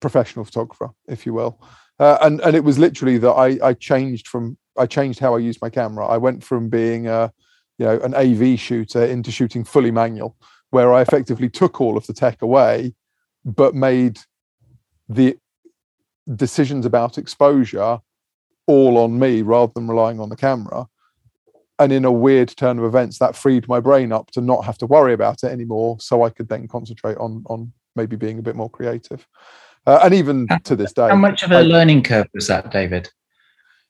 professional 0.01 0.44
photographer, 0.44 0.89
if 1.07 1.25
you 1.25 1.33
will. 1.33 1.63
Uh, 2.00 2.18
and 2.21 2.41
and 2.41 2.56
it 2.56 2.63
was 2.63 2.77
literally 2.77 3.18
that 3.18 3.31
I 3.31 3.57
I 3.63 3.74
changed 3.74 4.27
from 4.27 4.57
I 4.77 4.86
changed 4.88 5.19
how 5.19 5.36
I 5.36 5.39
used 5.39 5.62
my 5.62 5.69
camera. 5.69 6.06
I 6.06 6.18
went 6.18 6.44
from 6.44 6.69
being 6.69 7.07
a 7.07 7.31
you 7.77 7.85
know 7.85 7.99
an 7.99 8.13
AV 8.13 8.59
shooter 8.59 9.03
into 9.05 9.31
shooting 9.31 9.63
fully 9.63 9.91
manual, 9.91 10.36
where 10.69 10.93
I 10.93 11.01
effectively 11.01 11.50
took 11.50 11.81
all 11.81 11.98
of 11.98 12.07
the 12.07 12.13
tech 12.13 12.41
away, 12.41 12.93
but 13.45 13.75
made 13.75 14.19
the 15.09 15.38
decisions 16.36 16.86
about 16.86 17.17
exposure 17.17 18.00
all 18.67 18.98
on 18.98 19.19
me 19.19 19.41
rather 19.41 19.71
than 19.75 19.88
relying 19.88 20.19
on 20.19 20.29
the 20.29 20.36
camera. 20.36 20.88
And 21.79 21.91
in 21.91 22.05
a 22.05 22.12
weird 22.12 22.50
turn 22.50 22.79
of 22.79 22.86
events 22.86 23.19
that 23.19 23.36
freed 23.36 23.67
my 23.67 23.79
brain 23.79 24.12
up 24.12 24.31
to 24.31 24.41
not 24.41 24.63
have 24.63 24.77
to 24.77 24.86
worry 24.86 25.13
about 25.13 25.43
it 25.43 25.48
anymore 25.48 25.98
so 26.00 26.24
i 26.24 26.29
could 26.29 26.48
then 26.48 26.67
concentrate 26.67 27.17
on 27.17 27.43
on 27.48 27.74
maybe 27.95 28.15
being 28.15 28.39
a 28.39 28.41
bit 28.41 28.55
more 28.55 28.69
creative. 28.69 29.27
Uh, 29.86 30.00
and 30.03 30.13
even 30.13 30.48
to 30.63 30.75
this 30.75 30.93
day 30.93 31.09
how 31.09 31.15
much 31.15 31.43
of 31.43 31.51
a 31.51 31.57
I, 31.57 31.62
learning 31.62 32.03
curve 32.03 32.27
was 32.33 32.48
that 32.48 32.71
david? 32.71 33.09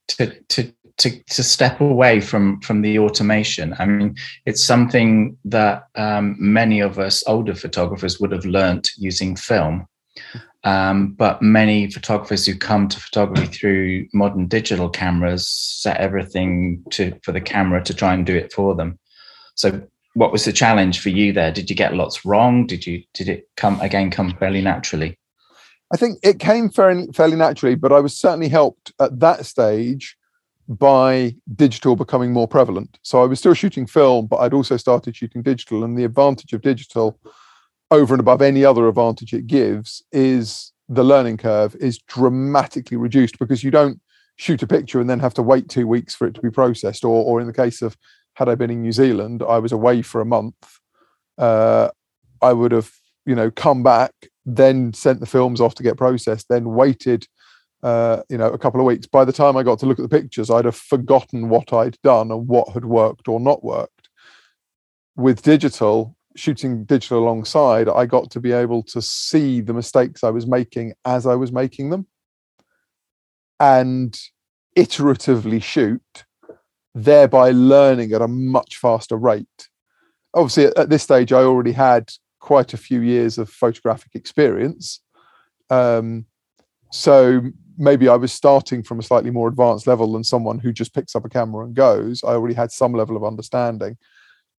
To 0.09 0.41
to 0.41 0.73
to, 0.97 1.23
to 1.25 1.43
step 1.43 1.81
away 1.81 2.21
from 2.21 2.59
from 2.61 2.81
the 2.81 2.99
automation 2.99 3.75
i 3.79 3.85
mean 3.85 4.15
it's 4.45 4.63
something 4.63 5.35
that 5.43 5.87
um, 5.95 6.35
many 6.39 6.79
of 6.79 6.99
us 6.99 7.23
older 7.27 7.55
photographers 7.55 8.19
would 8.19 8.31
have 8.31 8.45
learnt 8.45 8.89
using 8.97 9.35
film 9.35 9.87
um, 10.65 11.13
but 11.13 11.41
many 11.41 11.91
photographers 11.91 12.45
who 12.45 12.55
come 12.55 12.87
to 12.87 12.99
photography 12.99 13.47
through 13.47 14.07
modern 14.13 14.47
digital 14.47 14.89
cameras 14.89 15.47
set 15.47 15.97
everything 15.97 16.83
to 16.91 17.19
for 17.23 17.33
the 17.33 17.41
camera 17.41 17.83
to 17.83 17.93
try 17.93 18.13
and 18.13 18.25
do 18.25 18.35
it 18.35 18.53
for 18.53 18.73
them. 18.73 18.97
So, 19.55 19.85
what 20.13 20.31
was 20.31 20.45
the 20.45 20.53
challenge 20.53 21.01
for 21.01 21.09
you 21.09 21.33
there? 21.33 21.51
Did 21.51 21.69
you 21.69 21.75
get 21.75 21.95
lots 21.95 22.23
wrong? 22.23 22.65
Did 22.65 22.87
you 22.87 23.03
did 23.13 23.27
it 23.27 23.49
come 23.57 23.79
again 23.81 24.09
come 24.09 24.35
fairly 24.37 24.61
naturally? 24.61 25.19
I 25.91 25.97
think 25.97 26.19
it 26.23 26.39
came 26.39 26.69
fairly 26.69 27.07
fairly 27.13 27.35
naturally, 27.35 27.75
but 27.75 27.91
I 27.91 27.99
was 27.99 28.15
certainly 28.15 28.47
helped 28.47 28.93
at 29.01 29.19
that 29.19 29.45
stage 29.45 30.15
by 30.67 31.35
digital 31.55 31.95
becoming 31.95 32.31
more 32.31 32.47
prevalent. 32.47 32.97
So 33.01 33.21
I 33.21 33.25
was 33.25 33.39
still 33.39 33.53
shooting 33.53 33.85
film, 33.85 34.27
but 34.27 34.37
I'd 34.37 34.53
also 34.53 34.77
started 34.77 35.15
shooting 35.15 35.41
digital, 35.41 35.83
and 35.83 35.97
the 35.97 36.05
advantage 36.05 36.53
of 36.53 36.61
digital 36.61 37.19
over 37.91 38.13
and 38.13 38.21
above 38.21 38.41
any 38.41 38.65
other 38.65 38.87
advantage 38.87 39.33
it 39.33 39.47
gives 39.47 40.03
is 40.11 40.71
the 40.89 41.03
learning 41.03 41.37
curve 41.37 41.75
is 41.75 41.99
dramatically 41.99 42.97
reduced 42.97 43.39
because 43.39 43.63
you 43.63 43.71
don't 43.71 43.99
shoot 44.35 44.63
a 44.63 44.67
picture 44.67 44.99
and 44.99 45.09
then 45.09 45.19
have 45.19 45.33
to 45.33 45.43
wait 45.43 45.69
two 45.69 45.87
weeks 45.87 46.15
for 46.15 46.27
it 46.27 46.33
to 46.33 46.41
be 46.41 46.49
processed 46.49 47.05
or 47.05 47.23
or 47.23 47.39
in 47.39 47.47
the 47.47 47.53
case 47.53 47.81
of 47.81 47.95
had 48.33 48.49
i 48.49 48.55
been 48.55 48.71
in 48.71 48.81
new 48.81 48.91
zealand 48.91 49.43
i 49.47 49.59
was 49.59 49.71
away 49.71 50.01
for 50.01 50.21
a 50.21 50.25
month 50.25 50.55
uh, 51.37 51.87
i 52.41 52.51
would 52.51 52.71
have 52.71 52.91
you 53.25 53.35
know 53.35 53.51
come 53.51 53.83
back 53.83 54.11
then 54.45 54.91
sent 54.93 55.19
the 55.19 55.25
films 55.25 55.61
off 55.61 55.75
to 55.75 55.83
get 55.83 55.97
processed 55.97 56.47
then 56.49 56.65
waited 56.65 57.27
uh, 57.83 58.23
you 58.29 58.37
know, 58.37 58.47
a 58.47 58.57
couple 58.57 58.79
of 58.79 58.85
weeks. 58.85 59.05
By 59.05 59.25
the 59.25 59.33
time 59.33 59.57
I 59.57 59.63
got 59.63 59.77
to 59.79 59.85
look 59.85 59.99
at 59.99 60.09
the 60.09 60.21
pictures, 60.21 60.49
I'd 60.49 60.65
have 60.65 60.75
forgotten 60.75 61.49
what 61.49 61.73
I'd 61.73 61.97
done 62.01 62.31
and 62.31 62.47
what 62.47 62.69
had 62.69 62.85
worked 62.85 63.27
or 63.27 63.39
not 63.39 63.63
worked. 63.63 64.09
With 65.15 65.41
digital, 65.41 66.15
shooting 66.35 66.85
digital 66.85 67.19
alongside, 67.19 67.89
I 67.89 68.05
got 68.05 68.31
to 68.31 68.39
be 68.39 68.53
able 68.53 68.83
to 68.83 69.01
see 69.01 69.59
the 69.61 69.73
mistakes 69.73 70.23
I 70.23 70.29
was 70.29 70.47
making 70.47 70.93
as 71.05 71.27
I 71.27 71.35
was 71.35 71.51
making 71.51 71.89
them 71.89 72.07
and 73.59 74.17
iteratively 74.77 75.61
shoot, 75.61 76.23
thereby 76.95 77.51
learning 77.51 78.13
at 78.13 78.21
a 78.21 78.27
much 78.27 78.77
faster 78.77 79.17
rate. 79.17 79.69
Obviously, 80.33 80.65
at 80.77 80.89
this 80.89 81.03
stage, 81.03 81.31
I 81.31 81.43
already 81.43 81.73
had 81.73 82.11
quite 82.39 82.73
a 82.73 82.77
few 82.77 83.01
years 83.01 83.37
of 83.37 83.49
photographic 83.49 84.15
experience. 84.15 85.01
Um, 85.69 86.25
so 86.91 87.41
maybe 87.77 88.07
I 88.07 88.15
was 88.15 88.31
starting 88.31 88.83
from 88.83 88.99
a 88.99 89.03
slightly 89.03 89.31
more 89.31 89.47
advanced 89.47 89.87
level 89.87 90.13
than 90.13 90.23
someone 90.23 90.59
who 90.59 90.71
just 90.71 90.93
picks 90.93 91.15
up 91.15 91.25
a 91.25 91.29
camera 91.29 91.65
and 91.65 91.75
goes. 91.75 92.23
I 92.23 92.29
already 92.29 92.55
had 92.55 92.71
some 92.71 92.93
level 92.93 93.17
of 93.17 93.23
understanding 93.23 93.97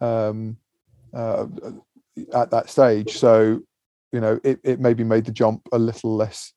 um, 0.01 0.57
uh, 1.13 1.47
at 2.33 2.51
that 2.51 2.71
stage. 2.71 3.13
So, 3.13 3.61
you 4.13 4.21
know, 4.21 4.41
it, 4.45 4.61
it 4.65 4.81
maybe 4.81 5.05
made 5.05 5.25
the 5.25 5.33
jump 5.33 5.69
a 5.73 5.79
little 5.79 6.15
less, 6.17 6.53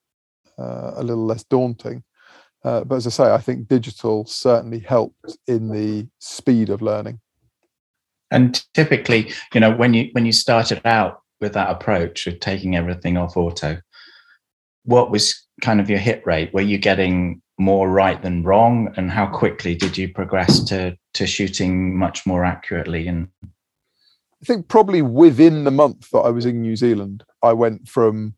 uh, 0.57 0.93
a 0.95 1.03
little 1.03 1.25
less 1.25 1.43
daunting. 1.43 2.03
Uh, 2.63 2.83
but 2.83 2.95
as 2.95 3.07
I 3.07 3.11
say, 3.11 3.31
I 3.31 3.37
think 3.37 3.67
digital 3.67 4.25
certainly 4.25 4.79
helped 4.79 5.37
in 5.47 5.69
the 5.69 6.07
speed 6.19 6.69
of 6.69 6.81
learning. 6.81 7.19
And 8.31 8.61
typically, 8.73 9.31
you 9.53 9.61
know, 9.61 9.73
when 9.73 9.93
you 9.93 10.09
when 10.11 10.25
you 10.25 10.33
started 10.33 10.81
out 10.83 11.21
with 11.39 11.53
that 11.53 11.69
approach 11.69 12.27
of 12.27 12.39
taking 12.41 12.75
everything 12.75 13.15
off 13.15 13.37
auto, 13.37 13.77
what 14.83 15.11
was 15.11 15.46
kind 15.61 15.79
of 15.79 15.89
your 15.89 15.99
hit 15.99 16.25
rate? 16.25 16.53
Were 16.53 16.61
you 16.61 16.77
getting 16.77 17.41
more 17.57 17.89
right 17.89 18.21
than 18.21 18.43
wrong? 18.43 18.93
And 18.97 19.11
how 19.11 19.27
quickly 19.27 19.75
did 19.75 19.97
you 19.97 20.09
progress 20.09 20.63
to 20.65 20.97
to 21.15 21.25
shooting 21.25 21.97
much 21.97 22.25
more 22.25 22.45
accurately? 22.45 23.07
And 23.07 23.29
I 23.43 24.45
think 24.45 24.67
probably 24.67 25.01
within 25.01 25.63
the 25.63 25.71
month 25.71 26.11
that 26.11 26.19
I 26.19 26.29
was 26.29 26.45
in 26.45 26.61
New 26.61 26.75
Zealand, 26.75 27.23
I 27.41 27.53
went 27.53 27.87
from, 27.87 28.35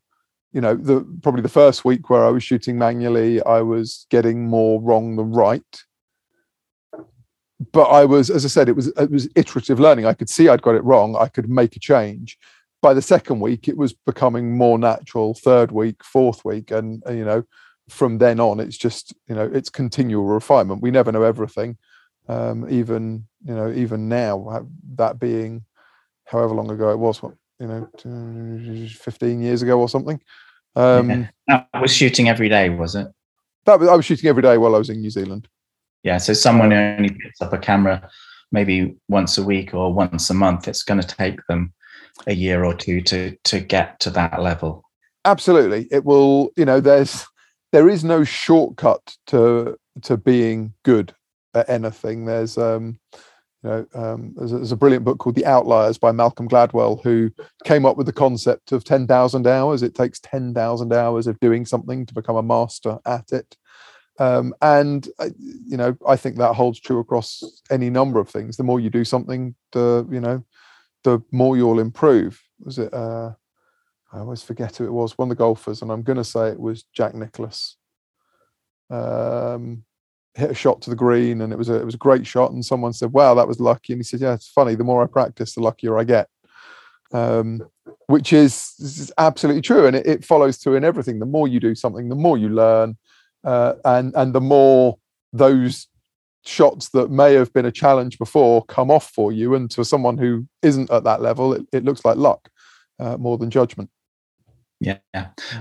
you 0.54 0.62
know, 0.62 0.76
the 0.76 1.02
probably 1.22 1.42
the 1.42 1.50
first 1.50 1.84
week 1.84 2.10
where 2.10 2.24
I 2.24 2.30
was 2.30 2.44
shooting 2.44 2.78
manually, 2.78 3.44
I 3.44 3.62
was 3.62 4.06
getting 4.10 4.48
more 4.48 4.82
wrong 4.82 5.18
than 5.18 5.32
right. 5.32 5.84
But 7.74 7.90
I 7.90 8.06
was, 8.06 8.30
as 8.30 8.46
I 8.46 8.48
said, 8.48 8.70
it 8.70 8.76
was 8.76 8.88
it 8.88 9.12
was 9.12 9.28
iterative 9.36 9.82
learning. 9.82 10.06
I 10.06 10.14
could 10.14 10.30
see 10.30 10.48
I'd 10.48 10.62
got 10.62 10.76
it 10.76 10.84
wrong. 10.86 11.18
I 11.18 11.28
could 11.28 11.50
make 11.50 11.76
a 11.76 11.80
change 11.80 12.38
by 12.82 12.94
the 12.94 13.02
second 13.02 13.40
week 13.40 13.68
it 13.68 13.78
was 13.78 13.94
becoming 13.94 14.58
more 14.58 14.80
natural 14.80 15.34
third 15.34 15.72
week 15.72 16.04
fourth 16.04 16.44
week 16.46 16.72
and, 16.72 17.04
and, 17.06 17.18
you 17.18 17.26
know 17.26 17.44
from 17.90 18.20
then 18.20 18.40
on 18.40 18.60
it's 18.60 18.78
just 18.78 19.14
you 19.28 19.36
know 19.36 19.50
it's 19.52 19.70
continual 19.70 20.24
refinement. 20.24 20.82
We 20.82 20.92
never 20.92 21.12
know 21.12 21.24
everything 21.24 21.78
um, 22.28 22.70
even 22.70 23.26
you 23.44 23.56
know 23.56 23.72
even 23.72 24.08
now 24.08 24.68
that 24.96 25.20
being 25.20 25.66
however 26.26 26.54
long 26.54 26.70
ago 26.70 26.92
it 26.92 27.00
was 27.00 27.22
what 27.22 27.34
you 27.60 27.68
know 27.68 28.88
15 28.88 29.42
years 29.42 29.62
ago 29.62 29.80
or 29.80 29.90
something. 29.90 30.22
Um 30.76 31.10
yeah. 31.10 31.28
that 31.48 31.82
was 31.82 31.94
shooting 31.94 32.30
every 32.30 32.48
day 32.48 32.70
was 32.70 32.96
it? 32.96 33.08
That 33.66 33.80
was 33.80 33.90
i 33.90 33.96
was 33.96 34.06
shooting 34.06 34.30
every 34.30 34.44
day 34.44 34.58
while 34.58 34.76
i 34.76 34.78
was 34.78 34.90
in 34.90 35.02
new 35.02 35.10
zealand. 35.10 35.48
Yeah 36.04 36.20
so 36.20 36.34
someone 36.34 36.72
who 36.72 36.78
only 36.78 37.10
picks 37.10 37.42
up 37.42 37.54
a 37.54 37.58
camera 37.58 38.08
maybe 38.52 38.96
once 39.10 39.38
a 39.38 39.44
week 39.44 39.74
or 39.74 39.92
once 39.94 40.30
a 40.30 40.34
month 40.34 40.68
it's 40.68 40.84
going 40.84 41.02
to 41.02 41.08
take 41.08 41.40
them 41.48 41.74
a 42.28 42.34
year 42.34 42.64
or 42.64 42.74
two 42.74 43.02
to 43.02 43.36
to 43.46 43.60
get 43.60 44.00
to 44.02 44.10
that 44.12 44.42
level. 44.42 44.84
Absolutely. 45.26 45.88
It 45.92 46.06
will 46.06 46.52
you 46.56 46.66
know 46.66 46.80
there's 46.80 47.26
there 47.72 47.90
is 47.90 48.04
no 48.04 48.24
shortcut 48.24 49.16
to 49.28 49.78
to 50.04 50.18
being 50.18 50.74
good 50.84 51.14
at 51.54 51.70
anything. 51.70 52.26
There's 52.26 52.58
um 52.58 53.00
you 53.64 53.70
know 53.70 53.86
um 53.94 54.34
there's 54.36 54.54
a, 54.54 54.58
there's 54.58 54.72
a 54.72 54.78
brilliant 54.78 55.06
book 55.06 55.20
called 55.20 55.36
the 55.36 55.46
outliers 55.46 55.98
by 55.98 56.12
malcolm 56.12 56.48
gladwell 56.48 57.02
who 57.04 57.30
came 57.66 57.86
up 57.86 57.98
with 57.98 58.06
the 58.06 58.14
concept 58.14 58.72
of 58.72 58.84
10,000 58.84 59.48
hours. 59.48 59.84
It 59.84 59.96
takes 59.96 60.20
10,000 60.20 60.94
hours 60.94 61.28
of 61.28 61.40
doing 61.40 61.66
something 61.66 62.06
to 62.06 62.14
become 62.14 62.38
a 62.38 62.44
master 62.44 63.00
at 63.06 63.32
it. 63.32 63.58
Um, 64.18 64.54
and 64.62 65.08
uh, 65.20 65.30
you 65.38 65.78
know 65.78 65.96
i 66.06 66.18
think 66.18 66.36
that 66.38 66.54
holds 66.54 66.80
true 66.82 67.00
across 67.00 67.42
any 67.72 67.90
number 67.90 68.20
of 68.20 68.30
things. 68.30 68.58
The 68.58 68.64
more 68.64 68.80
you 68.80 68.90
do 68.90 69.06
something 69.06 69.56
the 69.72 70.08
you 70.12 70.20
know 70.20 70.44
the 71.04 71.20
more 71.32 71.58
you'll 71.58 71.80
improve. 71.80 72.42
Was 72.64 72.78
it? 72.78 72.94
Uh, 72.94 73.34
I 74.12 74.20
always 74.20 74.42
forget 74.42 74.76
who 74.76 74.86
it 74.86 74.94
was. 74.94 75.18
One 75.18 75.28
of 75.28 75.38
the 75.38 75.44
golfers, 75.44 75.82
and 75.82 75.92
I'm 75.92 76.04
going 76.04 76.18
to 76.18 76.24
say 76.24 76.50
it 76.50 76.60
was 76.60 76.84
Jack 76.94 77.14
Nicklaus. 77.14 77.78
Um, 78.90 79.84
hit 80.34 80.52
a 80.52 80.56
shot 80.56 80.82
to 80.82 80.90
the 80.90 80.96
green, 80.96 81.42
and 81.42 81.54
it 81.54 81.58
was 81.58 81.70
a 81.70 81.76
it 81.76 81.86
was 81.86 81.96
a 81.96 82.00
great 82.00 82.26
shot. 82.26 82.52
And 82.52 82.66
someone 82.66 82.94
said, 82.94 83.14
"Wow, 83.14 83.36
that 83.36 83.48
was 83.48 83.60
lucky." 83.60 83.94
And 83.94 84.00
he 84.00 84.04
said, 84.04 84.22
"Yeah, 84.22 84.34
it's 84.34 84.50
funny. 84.50 84.76
The 84.76 84.84
more 84.84 85.04
I 85.04 85.08
practice, 85.08 85.54
the 85.54 85.62
luckier 85.62 85.98
I 85.98 86.04
get." 86.04 86.28
Um, 87.12 87.62
which 88.08 88.34
is, 88.34 88.76
is 88.80 89.12
absolutely 89.18 89.62
true, 89.62 89.88
and 89.88 89.96
it, 89.96 90.06
it, 90.06 90.26
follows 90.26 90.58
through 90.58 90.76
in 90.76 90.84
everything. 90.84 91.20
The 91.20 91.26
more 91.26 91.48
you 91.48 91.60
do 91.60 91.74
something, 91.74 92.08
the 92.08 92.16
more 92.16 92.38
you 92.38 92.50
learn, 92.50 92.98
uh, 93.44 93.74
and 93.86 94.14
and 94.16 94.34
the 94.34 94.42
more 94.42 94.98
those 95.34 95.88
shots 96.50 96.90
that 96.90 97.12
may 97.12 97.34
have 97.34 97.54
been 97.54 97.66
a 97.66 97.72
challenge 97.72 98.18
before 98.18 98.66
come 98.66 98.90
off 98.92 99.12
for 99.12 99.32
you. 99.32 99.56
And 99.56 99.70
to 99.72 99.86
someone 99.86 100.18
who 100.18 100.48
isn't 100.62 100.92
at 100.92 101.04
that 101.04 101.22
level 101.22 101.54
it, 101.54 101.66
it 101.72 101.86
looks 101.86 102.04
like 102.04 102.18
luck 102.18 102.50
uh, 103.00 103.18
more 103.18 103.38
than 103.38 103.50
judgment. 103.50 103.90
Yeah 104.82 104.98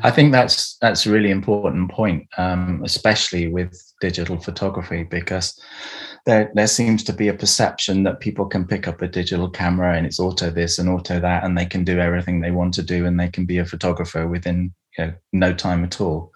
i 0.05 0.13
think 0.13 0.31
that's 0.31 0.77
that's 0.81 1.05
a 1.05 1.11
really 1.11 1.33
important 1.33 1.91
point 1.91 2.25
um, 2.37 2.83
especially 2.85 3.49
with 3.49 3.73
digital 4.01 4.39
photography 4.39 5.03
because 5.03 5.61
there 6.25 6.53
there 6.55 6.69
seems 6.69 7.03
to 7.03 7.13
be 7.13 7.27
a 7.27 7.35
perception 7.35 8.05
that 8.05 8.21
people 8.21 8.47
can 8.47 8.65
pick 8.65 8.87
up 8.87 9.03
a 9.03 9.09
digital 9.09 9.51
camera 9.51 9.97
and 9.97 10.07
it's 10.07 10.21
auto 10.21 10.51
this 10.51 10.79
and 10.79 10.89
auto 10.89 11.19
that 11.19 11.43
and 11.43 11.59
they 11.59 11.67
can 11.67 11.83
do 11.83 11.99
everything 11.99 12.41
they 12.41 12.53
want 12.53 12.73
to 12.75 12.83
do 12.83 13.07
and 13.07 13.19
they 13.19 13.29
can 13.29 13.45
be 13.45 13.59
a 13.59 13.65
photographer 13.65 14.29
within 14.29 14.73
you 14.99 15.07
know, 15.07 15.15
no 15.33 15.55
time 15.55 15.85
at 15.85 16.01
all. 16.01 16.33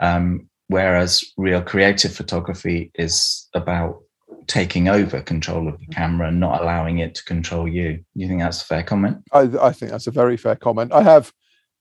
Um, 0.00 0.48
whereas 0.70 1.24
real 1.36 1.60
creative 1.60 2.14
photography 2.14 2.92
is 2.94 3.48
about 3.54 4.00
taking 4.46 4.88
over 4.88 5.20
control 5.20 5.66
of 5.66 5.76
the 5.80 5.86
camera 5.86 6.28
and 6.28 6.38
not 6.38 6.62
allowing 6.62 6.98
it 6.98 7.16
to 7.16 7.24
control 7.24 7.66
you. 7.66 8.04
You 8.14 8.28
think 8.28 8.40
that's 8.40 8.62
a 8.62 8.64
fair 8.64 8.84
comment? 8.84 9.18
I, 9.32 9.50
I 9.60 9.72
think 9.72 9.90
that's 9.90 10.06
a 10.06 10.12
very 10.12 10.36
fair 10.36 10.54
comment. 10.54 10.92
I 10.92 11.02
have, 11.02 11.32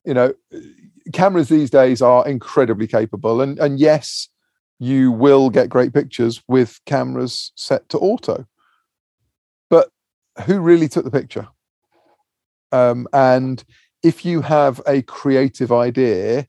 you 0.06 0.16
know, 0.16 0.34
cameras 1.14 1.50
these 1.50 1.70
days 1.70 2.02
are 2.02 2.28
incredibly 2.28 2.88
capable, 2.88 3.42
and 3.42 3.60
and 3.60 3.80
yes, 3.80 4.28
you 4.80 5.12
will 5.12 5.52
get 5.52 5.70
great 5.70 5.94
pictures 5.94 6.42
with 6.48 6.80
cameras 6.88 7.52
set 7.56 7.88
to 7.90 8.00
auto. 8.00 8.48
But 9.70 9.92
who 10.46 10.62
really 10.62 10.88
took 10.88 11.06
the 11.06 11.12
picture? 11.12 11.48
Um, 12.72 13.08
and 13.14 13.64
if 14.02 14.26
you 14.26 14.42
have 14.42 14.82
a 14.88 15.04
creative 15.04 15.72
idea 15.72 16.48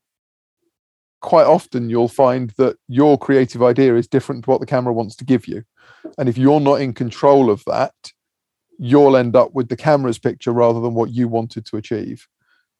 quite 1.21 1.47
often 1.47 1.91
you'll 1.91 2.09
find 2.09 2.50
that 2.57 2.77
your 2.89 3.19
creative 3.19 3.62
idea 3.62 3.95
is 3.95 4.09
different 4.09 4.45
to 4.45 4.50
what 4.50 4.61
the 4.61 4.67
camera 4.67 4.93
wants 4.93 5.17
to 5.17 5.25
give 5.25 5.47
you. 5.47 5.65
And 6.19 6.29
if 6.29 6.39
you're 6.39 6.61
not 6.61 6.81
in 6.81 6.95
control 6.95 7.50
of 7.50 7.62
that, 7.67 7.95
you'll 8.79 9.17
end 9.17 9.37
up 9.37 9.53
with 9.55 9.69
the 9.69 9.77
camera's 9.77 10.19
picture 10.19 10.53
rather 10.53 10.81
than 10.81 10.95
what 10.95 11.11
you 11.11 11.29
wanted 11.29 11.67
to 11.67 11.77
achieve. 11.77 12.27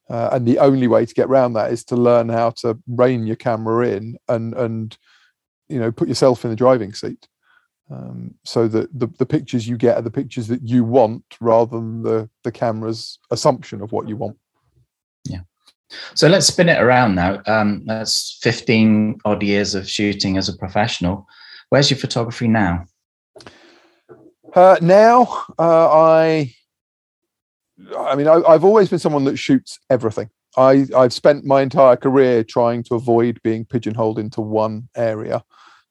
Uh, 0.09 0.29
and 0.33 0.47
the 0.47 0.57
only 0.59 0.87
way 0.87 1.05
to 1.05 1.13
get 1.13 1.27
around 1.27 1.53
that 1.53 1.71
is 1.71 1.85
to 1.85 1.95
learn 1.95 2.27
how 2.27 2.49
to 2.49 2.77
rein 2.87 3.25
your 3.25 3.35
camera 3.35 3.87
in 3.87 4.17
and 4.27 4.53
and 4.55 4.97
you 5.69 5.79
know 5.79 5.91
put 5.91 6.09
yourself 6.09 6.43
in 6.43 6.49
the 6.49 6.55
driving 6.55 6.93
seat, 6.93 7.29
um, 7.89 8.33
so 8.43 8.67
that 8.67 8.89
the, 8.97 9.07
the 9.19 9.25
pictures 9.25 9.67
you 9.67 9.77
get 9.77 9.95
are 9.95 10.01
the 10.01 10.11
pictures 10.11 10.47
that 10.47 10.63
you 10.63 10.83
want 10.83 11.23
rather 11.39 11.77
than 11.77 12.03
the 12.03 12.29
the 12.43 12.51
camera's 12.51 13.19
assumption 13.29 13.79
of 13.81 13.93
what 13.93 14.09
you 14.09 14.17
want. 14.17 14.37
Yeah. 15.23 15.41
So 16.15 16.27
let's 16.27 16.47
spin 16.47 16.69
it 16.69 16.81
around 16.81 17.15
now. 17.15 17.41
Um, 17.47 17.83
that's 17.85 18.37
15 18.41 19.19
odd 19.25 19.43
years 19.43 19.75
of 19.75 19.89
shooting 19.89 20.37
as 20.37 20.49
a 20.49 20.57
professional. 20.57 21.27
Where's 21.69 21.89
your 21.89 21.99
photography 21.99 22.47
now? 22.47 22.85
Uh, 24.53 24.77
now, 24.81 25.45
uh, 25.57 25.89
I, 25.89 26.53
I 27.97 28.15
mean, 28.15 28.27
I, 28.27 28.51
have 28.51 28.65
always 28.65 28.89
been 28.89 28.99
someone 28.99 29.23
that 29.25 29.37
shoots 29.37 29.79
everything. 29.89 30.29
I, 30.57 30.85
I've 30.95 31.13
spent 31.13 31.45
my 31.45 31.61
entire 31.61 31.95
career 31.95 32.43
trying 32.43 32.83
to 32.83 32.95
avoid 32.95 33.39
being 33.43 33.63
pigeonholed 33.63 34.19
into 34.19 34.41
one 34.41 34.89
area, 34.97 35.43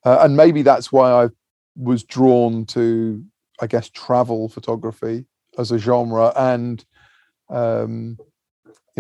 uh, 0.05 0.19
and 0.21 0.37
maybe 0.37 0.61
that's 0.61 0.93
why 0.93 1.11
I 1.25 1.29
was 1.77 2.05
drawn 2.05 2.67
to, 2.67 3.25
I 3.63 3.67
guess, 3.67 3.89
travel 3.89 4.51
photography 4.51 5.25
as 5.57 5.73
a 5.73 5.79
genre 5.79 6.33
and 6.37 6.85
um, 7.49 8.19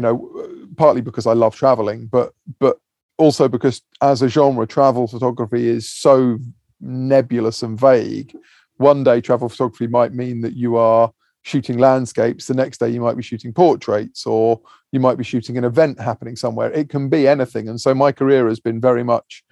you 0.00 0.02
know, 0.02 0.66
partly 0.78 1.02
because 1.02 1.26
I 1.26 1.34
love 1.34 1.54
traveling, 1.54 2.06
but 2.06 2.32
but 2.58 2.78
also 3.18 3.48
because 3.48 3.82
as 4.00 4.22
a 4.22 4.28
genre, 4.28 4.66
travel 4.66 5.06
photography 5.06 5.68
is 5.68 5.90
so 5.90 6.38
nebulous 6.80 7.62
and 7.62 7.78
vague. 7.78 8.34
One 8.78 9.04
day, 9.04 9.20
travel 9.20 9.50
photography 9.50 9.88
might 9.88 10.14
mean 10.14 10.40
that 10.40 10.54
you 10.54 10.76
are 10.76 11.12
shooting 11.42 11.76
landscapes 11.76 12.46
the 12.46 12.54
next 12.54 12.78
day 12.78 12.88
you 12.88 13.00
might 13.00 13.16
be 13.16 13.22
shooting 13.22 13.52
portraits 13.52 14.26
or 14.26 14.60
you 14.92 15.00
might 15.00 15.18
be 15.18 15.24
shooting 15.24 15.56
an 15.56 15.64
event 15.64 15.98
happening 15.98 16.36
somewhere 16.36 16.70
it 16.72 16.90
can 16.90 17.08
be 17.08 17.26
anything 17.26 17.66
and 17.66 17.80
so 17.80 17.94
my 17.94 18.12
career 18.12 18.46
has 18.46 18.60
been 18.60 18.78
very 18.78 19.02
much 19.02 19.42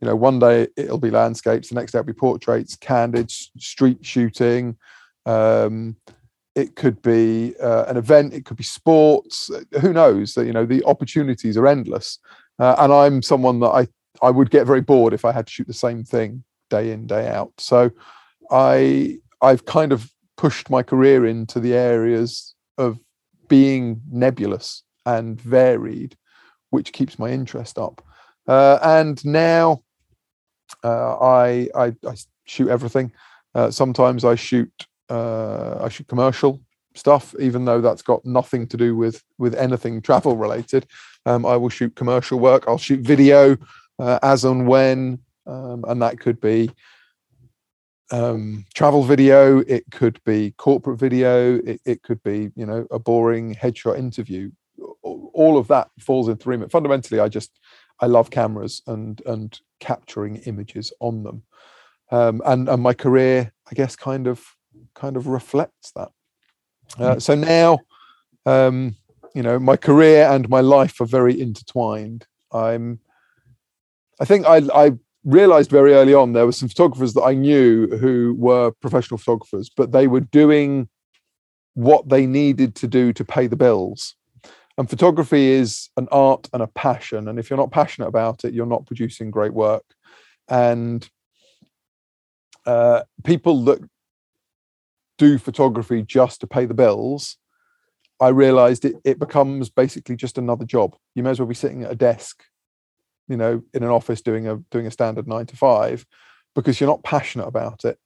you 0.00 0.08
know 0.08 0.16
one 0.16 0.40
day 0.40 0.66
it'll 0.76 0.98
be 0.98 1.08
landscapes 1.08 1.68
the 1.68 1.76
next 1.76 1.92
day 1.92 2.00
it'll 2.00 2.06
be 2.06 2.12
portraits 2.12 2.74
candid 2.74 3.30
street 3.30 4.04
shooting 4.04 4.76
um, 5.24 5.94
it 6.56 6.74
could 6.74 7.00
be 7.02 7.54
uh, 7.62 7.84
an 7.84 7.96
event 7.96 8.34
it 8.34 8.44
could 8.44 8.56
be 8.56 8.64
sports 8.64 9.50
who 9.80 9.92
knows? 9.92 10.36
You 10.36 10.52
know 10.52 10.66
the 10.66 10.82
opportunities 10.84 11.56
are 11.56 11.66
endless. 11.66 12.18
Uh, 12.58 12.74
and 12.78 12.92
i'm 12.92 13.22
someone 13.22 13.60
that 13.60 13.68
i 13.68 13.86
i 14.22 14.30
would 14.30 14.50
get 14.50 14.66
very 14.66 14.80
bored 14.80 15.12
if 15.12 15.24
i 15.24 15.30
had 15.30 15.46
to 15.46 15.52
shoot 15.52 15.66
the 15.66 15.74
same 15.74 16.02
thing 16.02 16.42
day 16.70 16.90
in 16.90 17.06
day 17.06 17.28
out. 17.28 17.52
So 17.58 17.90
i 18.50 19.18
i've 19.42 19.64
kind 19.66 19.92
of 19.92 20.10
pushed 20.36 20.70
my 20.70 20.82
career 20.82 21.26
into 21.26 21.60
the 21.60 21.74
areas 21.74 22.54
of 22.78 22.98
being 23.48 24.00
nebulous 24.10 24.82
and 25.04 25.40
varied 25.40 26.16
which 26.70 26.92
keeps 26.92 27.18
my 27.18 27.30
interest 27.30 27.78
up. 27.78 28.02
Uh, 28.48 28.78
and 28.82 29.24
now 29.24 29.82
uh, 30.84 31.16
I, 31.18 31.68
I, 31.74 31.86
I 32.06 32.16
shoot 32.44 32.68
everything. 32.68 33.12
Uh, 33.54 33.70
sometimes 33.70 34.24
i 34.24 34.34
shoot 34.34 34.86
uh, 35.08 35.78
I 35.82 35.88
shoot 35.88 36.08
commercial 36.08 36.60
stuff, 36.94 37.34
even 37.38 37.64
though 37.64 37.80
that's 37.80 38.02
got 38.02 38.24
nothing 38.24 38.66
to 38.68 38.76
do 38.76 38.96
with 38.96 39.22
with 39.38 39.54
anything 39.54 40.02
travel 40.02 40.36
related. 40.36 40.86
Um, 41.24 41.44
I 41.44 41.56
will 41.56 41.68
shoot 41.68 41.94
commercial 41.94 42.38
work. 42.38 42.64
I'll 42.66 42.78
shoot 42.78 43.00
video 43.00 43.56
uh, 43.98 44.18
as 44.22 44.44
and 44.44 44.66
when, 44.66 45.20
um, 45.46 45.84
and 45.86 46.00
that 46.02 46.20
could 46.20 46.40
be 46.40 46.70
um, 48.10 48.64
travel 48.74 49.02
video. 49.02 49.60
It 49.60 49.84
could 49.90 50.20
be 50.24 50.52
corporate 50.52 50.98
video. 50.98 51.56
It, 51.56 51.80
it 51.84 52.02
could 52.02 52.22
be 52.22 52.50
you 52.56 52.66
know 52.66 52.86
a 52.90 52.98
boring 52.98 53.54
headshot 53.54 53.98
interview. 53.98 54.50
All 55.02 55.58
of 55.58 55.68
that 55.68 55.90
falls 56.00 56.28
into 56.28 56.48
remit. 56.48 56.70
Fundamentally, 56.70 57.20
I 57.20 57.28
just 57.28 57.58
I 58.00 58.06
love 58.06 58.30
cameras 58.30 58.82
and 58.86 59.20
and 59.26 59.58
capturing 59.80 60.36
images 60.36 60.92
on 61.00 61.22
them. 61.22 61.42
Um, 62.10 62.40
and 62.44 62.68
and 62.68 62.82
my 62.82 62.94
career, 62.94 63.52
I 63.70 63.74
guess, 63.74 63.96
kind 63.96 64.26
of 64.26 64.55
kind 64.94 65.16
of 65.16 65.26
reflects 65.26 65.92
that. 65.92 66.10
Uh, 66.98 67.14
hmm. 67.14 67.18
so 67.18 67.34
now, 67.34 67.78
um, 68.46 68.96
you 69.34 69.42
know, 69.42 69.58
my 69.58 69.76
career 69.76 70.26
and 70.30 70.48
my 70.48 70.60
life 70.60 71.00
are 71.00 71.06
very 71.06 71.38
intertwined. 71.40 72.26
I'm, 72.52 73.00
I 74.20 74.24
think 74.24 74.46
I, 74.46 74.62
I 74.74 74.92
realized 75.24 75.70
very 75.70 75.92
early 75.92 76.14
on 76.14 76.32
there 76.32 76.46
were 76.46 76.52
some 76.52 76.68
photographers 76.68 77.12
that 77.14 77.22
I 77.22 77.34
knew 77.34 77.88
who 77.88 78.34
were 78.38 78.70
professional 78.80 79.18
photographers, 79.18 79.68
but 79.68 79.92
they 79.92 80.06
were 80.06 80.20
doing 80.20 80.88
what 81.74 82.08
they 82.08 82.26
needed 82.26 82.74
to 82.76 82.86
do 82.86 83.12
to 83.12 83.24
pay 83.24 83.46
the 83.46 83.56
bills. 83.56 84.14
And 84.78 84.88
photography 84.88 85.48
is 85.48 85.90
an 85.96 86.08
art 86.12 86.48
and 86.52 86.62
a 86.62 86.66
passion. 86.66 87.28
And 87.28 87.38
if 87.38 87.50
you're 87.50 87.58
not 87.58 87.72
passionate 87.72 88.08
about 88.08 88.44
it, 88.44 88.54
you're 88.54 88.66
not 88.66 88.86
producing 88.86 89.30
great 89.30 89.52
work. 89.52 89.84
And 90.48 91.08
uh, 92.66 93.02
people 93.24 93.64
that 93.64 93.80
do 95.18 95.38
photography 95.38 96.02
just 96.02 96.40
to 96.40 96.46
pay 96.46 96.66
the 96.66 96.74
bills, 96.74 97.38
I 98.20 98.28
realized 98.28 98.84
it, 98.84 98.96
it 99.04 99.18
becomes 99.18 99.68
basically 99.68 100.16
just 100.16 100.38
another 100.38 100.64
job. 100.64 100.96
You 101.14 101.22
may 101.22 101.30
as 101.30 101.38
well 101.38 101.48
be 101.48 101.54
sitting 101.54 101.82
at 101.82 101.90
a 101.90 101.96
desk, 101.96 102.44
you 103.28 103.36
know, 103.36 103.62
in 103.74 103.82
an 103.82 103.90
office 103.90 104.22
doing 104.22 104.48
a 104.48 104.56
doing 104.70 104.86
a 104.86 104.90
standard 104.90 105.26
nine 105.28 105.46
to 105.46 105.56
five, 105.56 106.06
because 106.54 106.80
you're 106.80 106.88
not 106.88 107.02
passionate 107.02 107.46
about 107.46 107.84
it. 107.84 107.98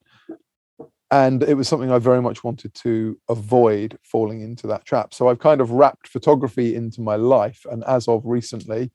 And 1.12 1.42
it 1.42 1.54
was 1.54 1.68
something 1.68 1.90
I 1.90 1.98
very 1.98 2.22
much 2.22 2.44
wanted 2.44 2.72
to 2.74 3.18
avoid 3.28 3.98
falling 4.04 4.42
into 4.42 4.68
that 4.68 4.84
trap. 4.84 5.12
So 5.12 5.28
I've 5.28 5.40
kind 5.40 5.60
of 5.60 5.72
wrapped 5.72 6.06
photography 6.06 6.76
into 6.76 7.00
my 7.00 7.16
life. 7.16 7.66
And 7.70 7.82
as 7.84 8.06
of 8.06 8.22
recently, 8.24 8.92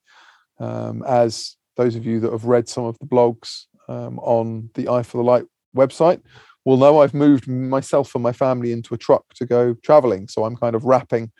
um, 0.60 1.04
as 1.06 1.58
those 1.76 1.98
of 1.98 2.06
you 2.06 2.22
that 2.22 2.32
have 2.32 2.46
read 2.46 2.70
some 2.70 2.86
of 2.86 2.98
the 3.00 3.06
blogs 3.06 3.66
um, 3.90 4.18
on 4.20 4.70
the 4.76 4.88
Eye 4.88 5.04
for 5.04 5.18
the 5.18 5.24
Light 5.24 5.44
website 5.76 6.22
will 6.66 6.78
know 6.78 7.02
I've 7.02 7.14
moved 7.14 7.48
myself 7.48 8.16
and 8.16 8.24
my 8.24 8.34
family 8.34 8.72
into 8.72 8.94
a 8.94 8.98
truck 8.98 9.24
to 9.36 9.46
go 9.46 9.76
traveling. 9.84 10.28
So 10.28 10.44
I'm 10.44 10.58
kind 10.58 10.76
of 10.76 10.84
wrapping 10.84 11.32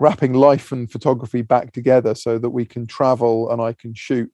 wrapping 0.00 0.32
life 0.32 0.72
and 0.72 0.90
photography 0.90 1.42
back 1.42 1.72
together 1.72 2.14
so 2.14 2.38
that 2.38 2.50
we 2.50 2.64
can 2.64 2.86
travel 2.86 3.50
and 3.50 3.60
I 3.60 3.74
can 3.74 3.92
shoot 3.94 4.32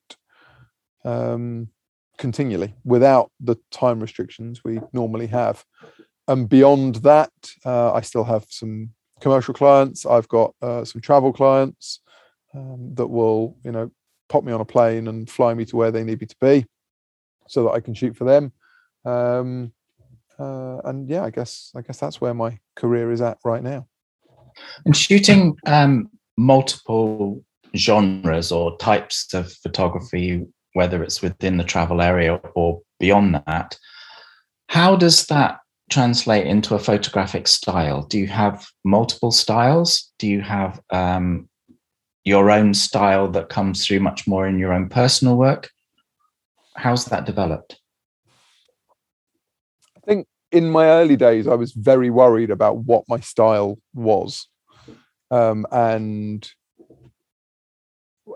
um, 1.05 1.69
continually 2.17 2.75
without 2.85 3.31
the 3.41 3.57
time 3.71 4.01
restrictions 4.01 4.63
we 4.65 4.81
normally 4.93 5.27
have. 5.27 5.65
And 6.29 6.49
beyond 6.49 6.97
that, 6.97 7.33
uh, 7.65 7.93
I 7.93 8.03
still 8.03 8.25
have 8.25 8.47
some 8.49 8.91
commercial 9.21 9.55
clients. 9.55 10.07
I've 10.07 10.29
got 10.29 10.55
uh, 10.63 10.85
some 10.85 11.01
travel 11.01 11.33
clients 11.33 12.01
um, 12.55 12.95
that 12.95 13.07
will, 13.07 13.57
you 13.65 13.73
know, 13.73 13.91
pop 14.29 14.45
me 14.45 14.53
on 14.53 14.61
a 14.61 14.65
plane 14.65 15.09
and 15.09 15.29
fly 15.29 15.55
me 15.55 15.65
to 15.65 15.77
where 15.77 15.91
they 15.91 16.05
need 16.05 16.21
me 16.21 16.27
to 16.27 16.37
be, 16.41 16.67
so 17.49 17.65
that 17.65 17.71
I 17.71 17.81
can 17.81 17.95
shoot 17.95 18.17
for 18.17 18.25
them. 18.25 18.53
Um, 19.05 19.73
uh, 20.39 20.79
and 20.85 21.09
yeah, 21.09 21.25
I 21.25 21.31
guess 21.31 21.73
I 21.77 21.83
guess 21.83 21.99
that's 21.99 22.21
where 22.21 22.35
my 22.35 22.59
career 22.77 23.11
is 23.13 23.21
at 23.21 23.39
right 23.45 23.63
now. 23.63 23.87
And 24.85 24.97
shooting 24.97 25.57
um, 25.67 26.09
multiple 26.37 27.45
genres 27.77 28.51
or 28.51 28.77
types 28.79 29.33
of 29.35 29.53
photography, 29.53 30.45
whether 30.73 31.03
it's 31.03 31.23
within 31.23 31.57
the 31.57 31.65
travel 31.65 32.01
area 32.01 32.41
or 32.55 32.81
beyond 32.99 33.41
that, 33.47 33.77
how 34.69 34.97
does 34.97 35.27
that 35.27 35.59
translate 35.91 36.47
into 36.47 36.75
a 36.75 36.79
photographic 36.79 37.49
style? 37.49 38.03
Do 38.03 38.19
you 38.19 38.27
have 38.27 38.67
multiple 38.85 39.31
styles? 39.31 40.13
Do 40.19 40.27
you 40.27 40.41
have 40.43 40.81
um, 40.91 41.49
your 42.25 42.51
own 42.51 42.75
style 42.75 43.29
that 43.31 43.49
comes 43.49 43.87
through 43.87 44.01
much 44.01 44.27
more 44.27 44.47
in 44.47 44.59
your 44.59 44.73
own 44.73 44.89
personal 44.89 45.37
work? 45.37 45.71
How's 46.77 47.07
that 47.07 47.25
developed? 47.25 47.81
Think 50.09 50.27
in 50.53 50.71
my 50.71 50.87
early 50.87 51.17
days, 51.17 51.47
I 51.47 51.55
was 51.55 51.73
very 51.73 52.11
worried 52.11 52.51
about 52.51 52.79
what 52.79 53.05
my 53.09 53.21
style 53.21 53.79
was 53.95 54.49
um, 55.31 55.67
and 55.71 56.51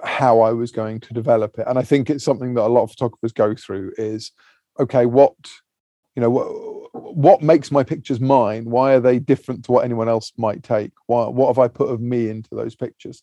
how 0.04 0.40
I 0.40 0.52
was 0.52 0.70
going 0.70 1.00
to 1.00 1.14
develop 1.14 1.58
it. 1.58 1.66
And 1.66 1.78
I 1.78 1.82
think 1.82 2.10
it's 2.10 2.24
something 2.24 2.54
that 2.54 2.62
a 2.62 2.68
lot 2.68 2.84
of 2.84 2.90
photographers 2.90 3.32
go 3.32 3.54
through 3.54 3.92
is 3.96 4.32
okay, 4.78 5.06
what 5.06 5.34
you 6.14 6.20
know 6.20 6.30
what, 6.30 7.16
what 7.16 7.42
makes 7.42 7.70
my 7.70 7.82
pictures 7.82 8.20
mine? 8.20 8.64
Why 8.64 8.94
are 8.94 9.00
they 9.00 9.18
different 9.18 9.64
to 9.64 9.72
what 9.72 9.84
anyone 9.84 10.08
else 10.08 10.32
might 10.36 10.62
take? 10.62 10.92
Why, 11.06 11.26
what 11.26 11.48
have 11.48 11.58
i 11.58 11.68
put 11.68 11.88
of 11.88 12.00
me 12.00 12.28
into 12.28 12.54
those 12.54 12.74
pictures? 12.74 13.22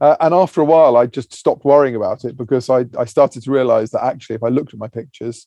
Uh, 0.00 0.16
and 0.20 0.34
after 0.34 0.60
a 0.60 0.64
while 0.64 0.96
i 0.96 1.06
just 1.06 1.32
stopped 1.32 1.64
worrying 1.64 1.94
about 1.94 2.24
it 2.24 2.36
because 2.36 2.68
I, 2.68 2.84
I 2.98 3.04
started 3.04 3.44
to 3.44 3.50
realize 3.52 3.92
that 3.92 4.02
actually 4.02 4.34
if 4.34 4.42
i 4.42 4.48
looked 4.48 4.74
at 4.74 4.80
my 4.80 4.88
pictures 4.88 5.46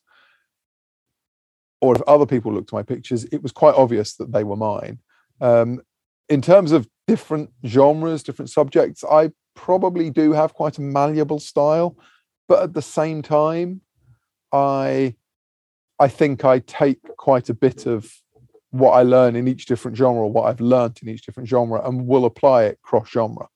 or 1.82 1.96
if 1.96 2.02
other 2.08 2.26
people 2.26 2.54
looked 2.54 2.70
at 2.70 2.74
my 2.74 2.84
pictures, 2.84 3.26
it 3.26 3.44
was 3.44 3.52
quite 3.52 3.76
obvious 3.76 4.16
that 4.16 4.32
they 4.32 4.44
were 4.44 4.56
mine. 4.56 5.00
Um, 5.42 5.82
in 6.30 6.42
terms 6.42 6.72
of 6.72 6.88
different 7.08 7.52
genres, 7.66 8.24
different 8.24 8.50
subjects, 8.50 9.04
I 9.04 9.32
probably 9.56 10.10
do 10.10 10.34
have 10.34 10.54
quite 10.54 10.78
a 10.78 10.82
malleable 10.82 11.40
style, 11.40 11.98
but 12.48 12.64
at 12.64 12.74
the 12.74 12.82
same 12.82 13.22
time, 13.22 13.82
I 14.52 15.16
I 16.00 16.08
think 16.08 16.46
I 16.46 16.60
take 16.60 17.00
quite 17.18 17.50
a 17.50 17.54
bit 17.56 17.88
of 17.88 18.12
what 18.70 18.92
I 18.92 19.02
learn 19.02 19.36
in 19.36 19.48
each 19.48 19.66
different 19.66 19.98
genre, 19.98 20.28
what 20.28 20.44
I've 20.44 20.62
learned 20.62 21.00
in 21.02 21.10
each 21.10 21.26
different 21.26 21.50
genre, 21.50 21.82
and 21.88 22.08
will 22.08 22.26
apply 22.26 22.66
it 22.66 22.80
cross 22.84 23.10
genre. 23.10 23.48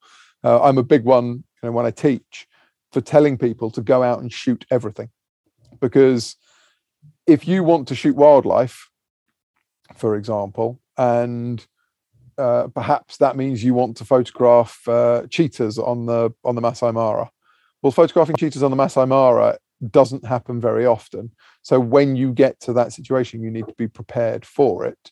Uh, 0.43 0.61
I'm 0.61 0.77
a 0.77 0.83
big 0.83 1.03
one, 1.03 1.27
you 1.27 1.43
know, 1.63 1.71
when 1.71 1.85
I 1.85 1.91
teach 1.91 2.47
for 2.91 3.01
telling 3.01 3.37
people 3.37 3.69
to 3.71 3.81
go 3.81 4.01
out 4.01 4.19
and 4.19 4.33
shoot 4.33 4.65
everything, 4.71 5.09
because 5.79 6.35
if 7.27 7.47
you 7.47 7.63
want 7.63 7.87
to 7.89 7.95
shoot 7.95 8.15
wildlife, 8.15 8.89
for 9.95 10.15
example, 10.15 10.79
and 10.97 11.65
uh, 12.37 12.67
perhaps 12.67 13.17
that 13.17 13.35
means 13.35 13.63
you 13.63 13.73
want 13.73 13.97
to 13.97 14.05
photograph 14.05 14.87
uh, 14.87 15.23
cheetahs 15.29 15.77
on 15.77 16.05
the 16.05 16.33
on 16.43 16.55
the 16.55 16.61
Masai 16.61 16.91
Mara. 16.91 17.29
Well, 17.81 17.91
photographing 17.91 18.35
cheetahs 18.35 18.63
on 18.63 18.71
the 18.71 18.77
Masai 18.77 19.05
Mara 19.05 19.57
doesn't 19.89 20.25
happen 20.25 20.59
very 20.61 20.85
often. 20.85 21.31
So 21.63 21.79
when 21.79 22.15
you 22.15 22.33
get 22.33 22.59
to 22.61 22.73
that 22.73 22.93
situation, 22.93 23.41
you 23.41 23.51
need 23.51 23.67
to 23.67 23.73
be 23.77 23.87
prepared 23.87 24.45
for 24.45 24.85
it. 24.85 25.11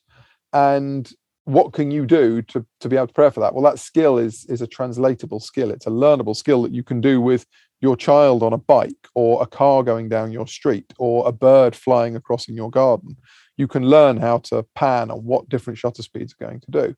And 0.53 1.11
what 1.45 1.73
can 1.73 1.89
you 1.89 2.05
do 2.05 2.43
to, 2.43 2.65
to 2.79 2.89
be 2.89 2.95
able 2.95 3.07
to 3.07 3.13
prepare 3.13 3.31
for 3.31 3.39
that? 3.39 3.53
Well, 3.55 3.63
that 3.63 3.79
skill 3.79 4.17
is 4.17 4.45
is 4.45 4.61
a 4.61 4.67
translatable 4.67 5.39
skill. 5.39 5.71
It's 5.71 5.87
a 5.87 5.91
learnable 5.91 6.35
skill 6.35 6.61
that 6.63 6.73
you 6.73 6.83
can 6.83 7.01
do 7.01 7.19
with 7.21 7.45
your 7.81 7.95
child 7.95 8.43
on 8.43 8.53
a 8.53 8.57
bike 8.57 9.07
or 9.15 9.41
a 9.41 9.47
car 9.47 9.83
going 9.83 10.09
down 10.09 10.31
your 10.31 10.47
street 10.47 10.93
or 10.97 11.27
a 11.27 11.31
bird 11.31 11.75
flying 11.75 12.15
across 12.15 12.47
in 12.47 12.55
your 12.55 12.69
garden, 12.69 13.15
you 13.57 13.67
can 13.67 13.83
learn 13.83 14.17
how 14.17 14.39
to 14.39 14.65
pan 14.75 15.11
and 15.11 15.23
what 15.23 15.49
different 15.49 15.79
shutter 15.79 16.03
speeds 16.03 16.33
are 16.33 16.45
going 16.45 16.59
to 16.61 16.71
do. 16.71 16.95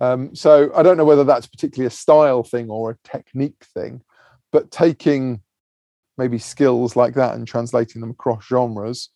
Um, 0.00 0.34
so 0.34 0.70
I 0.74 0.82
don't 0.82 0.96
know 0.96 1.04
whether 1.04 1.24
that's 1.24 1.46
particularly 1.46 1.86
a 1.86 1.90
style 1.90 2.42
thing 2.42 2.68
or 2.70 2.90
a 2.90 3.08
technique 3.08 3.64
thing, 3.72 4.02
but 4.52 4.70
taking 4.70 5.40
maybe 6.18 6.38
skills 6.38 6.96
like 6.96 7.14
that 7.14 7.34
and 7.34 7.46
translating 7.46 8.00
them 8.00 8.10
across 8.10 8.44
genres 8.46 9.10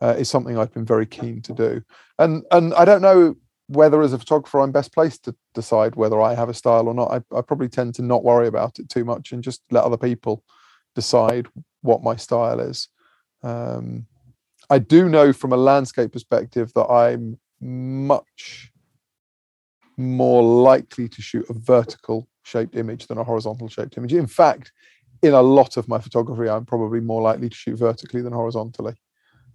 uh, 0.00 0.14
is 0.18 0.28
something 0.28 0.58
I've 0.58 0.72
been 0.72 0.84
very 0.84 1.06
keen 1.06 1.42
to 1.42 1.52
do. 1.52 1.82
And 2.18 2.44
and 2.50 2.74
I 2.74 2.84
don't 2.84 3.02
know 3.02 3.36
whether 3.72 4.02
as 4.02 4.12
a 4.12 4.18
photographer 4.18 4.60
I'm 4.60 4.72
best 4.72 4.92
placed 4.92 5.24
to 5.24 5.34
decide 5.54 5.96
whether 5.96 6.20
I 6.20 6.34
have 6.34 6.48
a 6.48 6.54
style 6.54 6.88
or 6.88 6.94
not. 6.94 7.10
I, 7.10 7.36
I 7.36 7.40
probably 7.40 7.68
tend 7.68 7.94
to 7.96 8.02
not 8.02 8.24
worry 8.24 8.46
about 8.46 8.78
it 8.78 8.88
too 8.88 9.04
much 9.04 9.32
and 9.32 9.42
just 9.42 9.62
let 9.70 9.84
other 9.84 9.96
people 9.96 10.44
decide 10.94 11.48
what 11.80 12.02
my 12.02 12.16
style 12.16 12.60
is. 12.60 12.88
Um, 13.42 14.06
I 14.70 14.78
do 14.78 15.08
know 15.08 15.32
from 15.32 15.52
a 15.52 15.56
landscape 15.56 16.12
perspective 16.12 16.72
that 16.74 16.86
I'm 16.86 17.38
much 17.60 18.70
more 19.96 20.42
likely 20.42 21.08
to 21.08 21.22
shoot 21.22 21.48
a 21.48 21.54
vertical 21.54 22.28
shaped 22.42 22.76
image 22.76 23.06
than 23.06 23.18
a 23.18 23.24
horizontal 23.24 23.68
shaped 23.68 23.96
image. 23.96 24.12
In 24.12 24.26
fact, 24.26 24.72
in 25.22 25.34
a 25.34 25.42
lot 25.42 25.76
of 25.76 25.88
my 25.88 25.98
photography, 25.98 26.48
I'm 26.48 26.66
probably 26.66 27.00
more 27.00 27.22
likely 27.22 27.48
to 27.48 27.54
shoot 27.54 27.76
vertically 27.76 28.22
than 28.22 28.32
horizontally. 28.32 28.94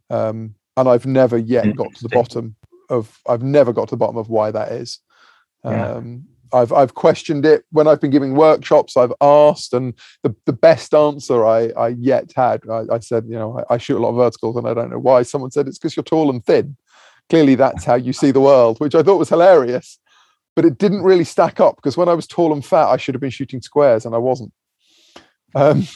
Um, 0.10 0.56
and 0.78 0.88
I've 0.88 1.06
never 1.06 1.38
yet 1.38 1.76
got 1.76 1.94
to 1.96 2.04
the 2.04 2.10
bottom 2.10 2.56
of 2.90 3.20
I've 3.28 3.44
never 3.44 3.74
got 3.74 3.90
to 3.90 3.92
the 3.92 3.98
bottom 3.98 4.18
of 4.18 4.30
why 4.30 4.52
that 4.52 4.72
is. 4.72 5.00
Yeah. 5.64 5.92
Um, 5.94 6.28
I've 6.54 6.72
I've 6.72 6.94
questioned 6.94 7.46
it 7.46 7.66
when 7.72 7.88
I've 7.88 8.02
been 8.02 8.12
giving 8.12 8.36
workshops. 8.36 8.96
I've 8.96 9.14
asked, 9.22 9.74
and 9.74 9.94
the, 10.24 10.36
the 10.46 10.54
best 10.54 10.94
answer 10.94 11.46
I 11.46 11.70
I 11.78 11.90
yet 11.90 12.32
had, 12.36 12.62
I, 12.70 12.84
I 12.92 13.00
said, 13.00 13.26
you 13.28 13.36
know, 13.36 13.60
I, 13.60 13.76
I, 13.76 13.78
shoot 13.78 13.98
a 13.98 14.00
lot 14.00 14.10
of 14.10 14.16
verticals, 14.16 14.56
and 14.56 14.68
I 14.68 14.74
don't 14.74 14.90
know 14.90 15.00
why. 15.00 15.24
Someone 15.24 15.52
said 15.52 15.68
it's 15.68 15.78
because 15.78 15.96
you're 15.96 16.04
tall 16.04 16.30
and 16.30 16.46
thin. 16.46 16.78
Clearly, 17.30 17.56
that's 17.56 17.84
how 17.84 17.96
you 17.96 18.14
see 18.14 18.32
the 18.32 18.40
world, 18.40 18.80
which 18.80 18.96
I 18.96 19.04
thought 19.04 19.18
was 19.18 19.30
hilarious. 19.30 20.00
But 20.56 20.66
it 20.66 20.78
didn't 20.78 21.04
really 21.04 21.26
stack 21.26 21.60
up 21.60 21.76
because 21.76 21.98
when 21.98 22.10
I 22.10 22.14
was 22.14 22.26
tall 22.26 22.54
and 22.54 22.66
fat, 22.66 22.88
I 22.88 22.98
should 22.98 23.14
have 23.14 23.22
been 23.22 23.30
shooting 23.30 23.62
squares, 23.62 24.06
and 24.06 24.16
I 24.16 24.18
wasn't. 24.18 24.54
Um, 25.54 25.88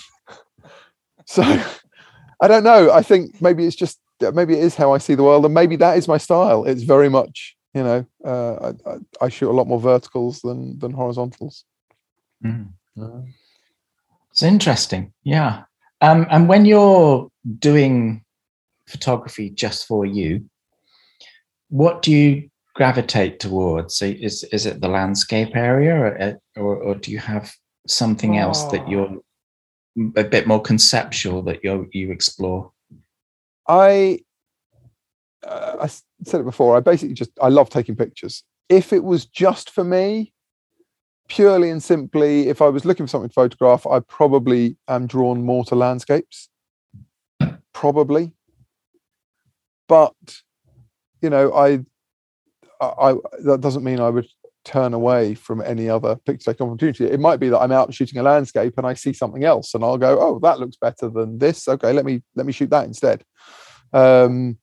so 1.25 1.43
I 1.43 2.47
don't 2.47 2.63
know. 2.63 2.91
I 2.91 3.01
think 3.01 3.41
maybe 3.41 3.65
it's 3.65 3.75
just 3.75 3.99
maybe 4.33 4.53
it 4.53 4.63
is 4.63 4.75
how 4.75 4.93
I 4.93 4.97
see 4.99 5.15
the 5.15 5.23
world, 5.23 5.45
and 5.45 5.53
maybe 5.53 5.75
that 5.77 5.97
is 5.97 6.07
my 6.07 6.17
style. 6.17 6.65
It's 6.65 6.83
very 6.83 7.09
much, 7.09 7.55
you 7.73 7.83
know, 7.83 8.05
uh, 8.23 8.73
I, 8.85 9.25
I, 9.25 9.29
shoot 9.29 9.49
a 9.49 9.57
lot 9.59 9.67
more 9.67 9.79
verticals 9.79 10.41
than 10.41 10.77
than 10.79 10.91
horizontals. 10.91 11.65
Mm. 12.43 12.69
Uh, 13.01 13.21
it's 14.31 14.43
interesting, 14.43 15.13
yeah. 15.23 15.63
Um, 16.01 16.27
and 16.29 16.47
when 16.47 16.65
you're 16.65 17.29
doing 17.59 18.23
photography 18.87 19.49
just 19.49 19.87
for 19.87 20.05
you, 20.05 20.49
what 21.69 22.01
do 22.01 22.11
you 22.11 22.49
gravitate 22.75 23.39
towards? 23.39 24.01
Is 24.01 24.43
is 24.45 24.65
it 24.65 24.81
the 24.81 24.87
landscape 24.87 25.55
area, 25.55 25.95
or 25.95 26.39
or, 26.57 26.75
or 26.75 26.95
do 26.95 27.11
you 27.11 27.19
have 27.19 27.53
something 27.87 28.37
else 28.37 28.63
that 28.65 28.87
you're 28.87 29.09
oh. 29.09 30.13
a 30.15 30.23
bit 30.23 30.47
more 30.47 30.61
conceptual 30.61 31.41
that 31.43 31.63
you 31.63 31.89
you 31.91 32.11
explore? 32.11 32.71
I 33.67 34.19
uh, 35.45 35.77
I 35.81 35.87
said 36.23 36.41
it 36.41 36.45
before. 36.45 36.75
I 36.75 36.79
basically 36.79 37.13
just 37.13 37.31
I 37.41 37.49
love 37.49 37.69
taking 37.69 37.95
pictures. 37.95 38.43
If 38.69 38.93
it 38.93 39.03
was 39.03 39.25
just 39.25 39.69
for 39.69 39.83
me, 39.83 40.33
purely 41.27 41.69
and 41.69 41.81
simply, 41.81 42.49
if 42.49 42.61
I 42.61 42.67
was 42.67 42.85
looking 42.85 43.05
for 43.05 43.09
something 43.09 43.29
to 43.29 43.33
photograph, 43.33 43.87
I 43.87 43.99
probably 44.01 44.77
am 44.87 45.07
drawn 45.07 45.43
more 45.43 45.65
to 45.65 45.75
landscapes. 45.75 46.49
Probably, 47.73 48.33
but 49.87 50.13
you 51.21 51.29
know, 51.29 51.53
I, 51.53 51.79
I 52.81 53.15
that 53.43 53.61
doesn't 53.61 53.83
mean 53.83 53.99
I 53.99 54.09
would 54.09 54.27
turn 54.63 54.93
away 54.93 55.33
from 55.33 55.61
any 55.61 55.89
other 55.89 56.15
picture 56.15 56.51
taking 56.51 56.67
opportunity. 56.67 57.05
It 57.05 57.19
might 57.19 57.39
be 57.39 57.49
that 57.49 57.59
I'm 57.59 57.71
out 57.71 57.93
shooting 57.93 58.19
a 58.19 58.23
landscape 58.23 58.73
and 58.77 58.85
I 58.85 58.93
see 58.93 59.13
something 59.13 59.43
else, 59.43 59.73
and 59.73 59.83
I'll 59.83 59.97
go, 59.97 60.19
"Oh, 60.19 60.39
that 60.39 60.59
looks 60.59 60.77
better 60.77 61.09
than 61.09 61.37
this. 61.39 61.67
Okay, 61.67 61.93
let 61.93 62.05
me 62.05 62.21
let 62.35 62.45
me 62.45 62.53
shoot 62.53 62.69
that 62.69 62.85
instead." 62.85 63.23
Um, 63.93 64.57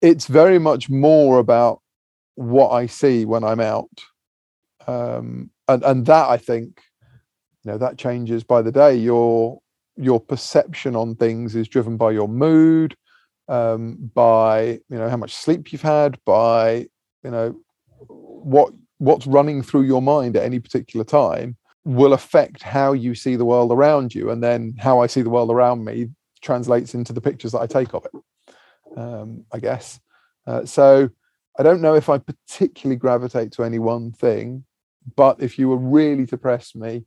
it's 0.00 0.26
very 0.26 0.58
much 0.58 0.88
more 0.88 1.38
about 1.38 1.80
what 2.34 2.70
I 2.70 2.86
see 2.86 3.24
when 3.24 3.44
I'm 3.44 3.60
out, 3.60 3.90
um, 4.86 5.50
and 5.68 5.82
and 5.84 6.06
that 6.06 6.28
I 6.28 6.36
think, 6.36 6.80
you 7.64 7.72
know, 7.72 7.78
that 7.78 7.98
changes 7.98 8.42
by 8.44 8.62
the 8.62 8.72
day. 8.72 8.96
Your 8.96 9.60
your 9.96 10.20
perception 10.20 10.96
on 10.96 11.14
things 11.14 11.54
is 11.54 11.68
driven 11.68 11.96
by 11.96 12.12
your 12.12 12.28
mood, 12.28 12.96
um, 13.48 14.10
by 14.14 14.80
you 14.88 14.98
know 14.98 15.08
how 15.08 15.18
much 15.18 15.34
sleep 15.34 15.72
you've 15.72 15.82
had, 15.82 16.18
by 16.24 16.86
you 17.22 17.30
know 17.30 17.54
what 18.08 18.72
what's 19.00 19.26
running 19.26 19.62
through 19.62 19.82
your 19.82 20.02
mind 20.02 20.36
at 20.36 20.44
any 20.44 20.58
particular 20.58 21.04
time 21.04 21.56
will 21.84 22.12
affect 22.12 22.62
how 22.62 22.92
you 22.92 23.14
see 23.14 23.36
the 23.36 23.44
world 23.44 23.72
around 23.72 24.14
you 24.14 24.30
and 24.30 24.42
then 24.42 24.74
how 24.78 25.00
i 25.00 25.06
see 25.06 25.22
the 25.22 25.30
world 25.30 25.50
around 25.50 25.84
me 25.84 26.08
translates 26.42 26.94
into 26.94 27.12
the 27.12 27.20
pictures 27.20 27.52
that 27.52 27.60
i 27.60 27.66
take 27.66 27.94
of 27.94 28.04
it 28.04 28.12
um, 28.96 29.44
I 29.52 29.58
guess. 29.58 30.00
Uh, 30.46 30.64
so 30.64 31.08
I 31.58 31.62
don't 31.62 31.80
know 31.80 31.94
if 31.94 32.08
I 32.08 32.18
particularly 32.18 32.96
gravitate 32.96 33.52
to 33.52 33.64
any 33.64 33.78
one 33.78 34.12
thing, 34.12 34.64
but 35.16 35.42
if 35.42 35.58
you 35.58 35.68
were 35.68 35.76
really 35.76 36.26
to 36.26 36.38
press 36.38 36.74
me, 36.74 37.04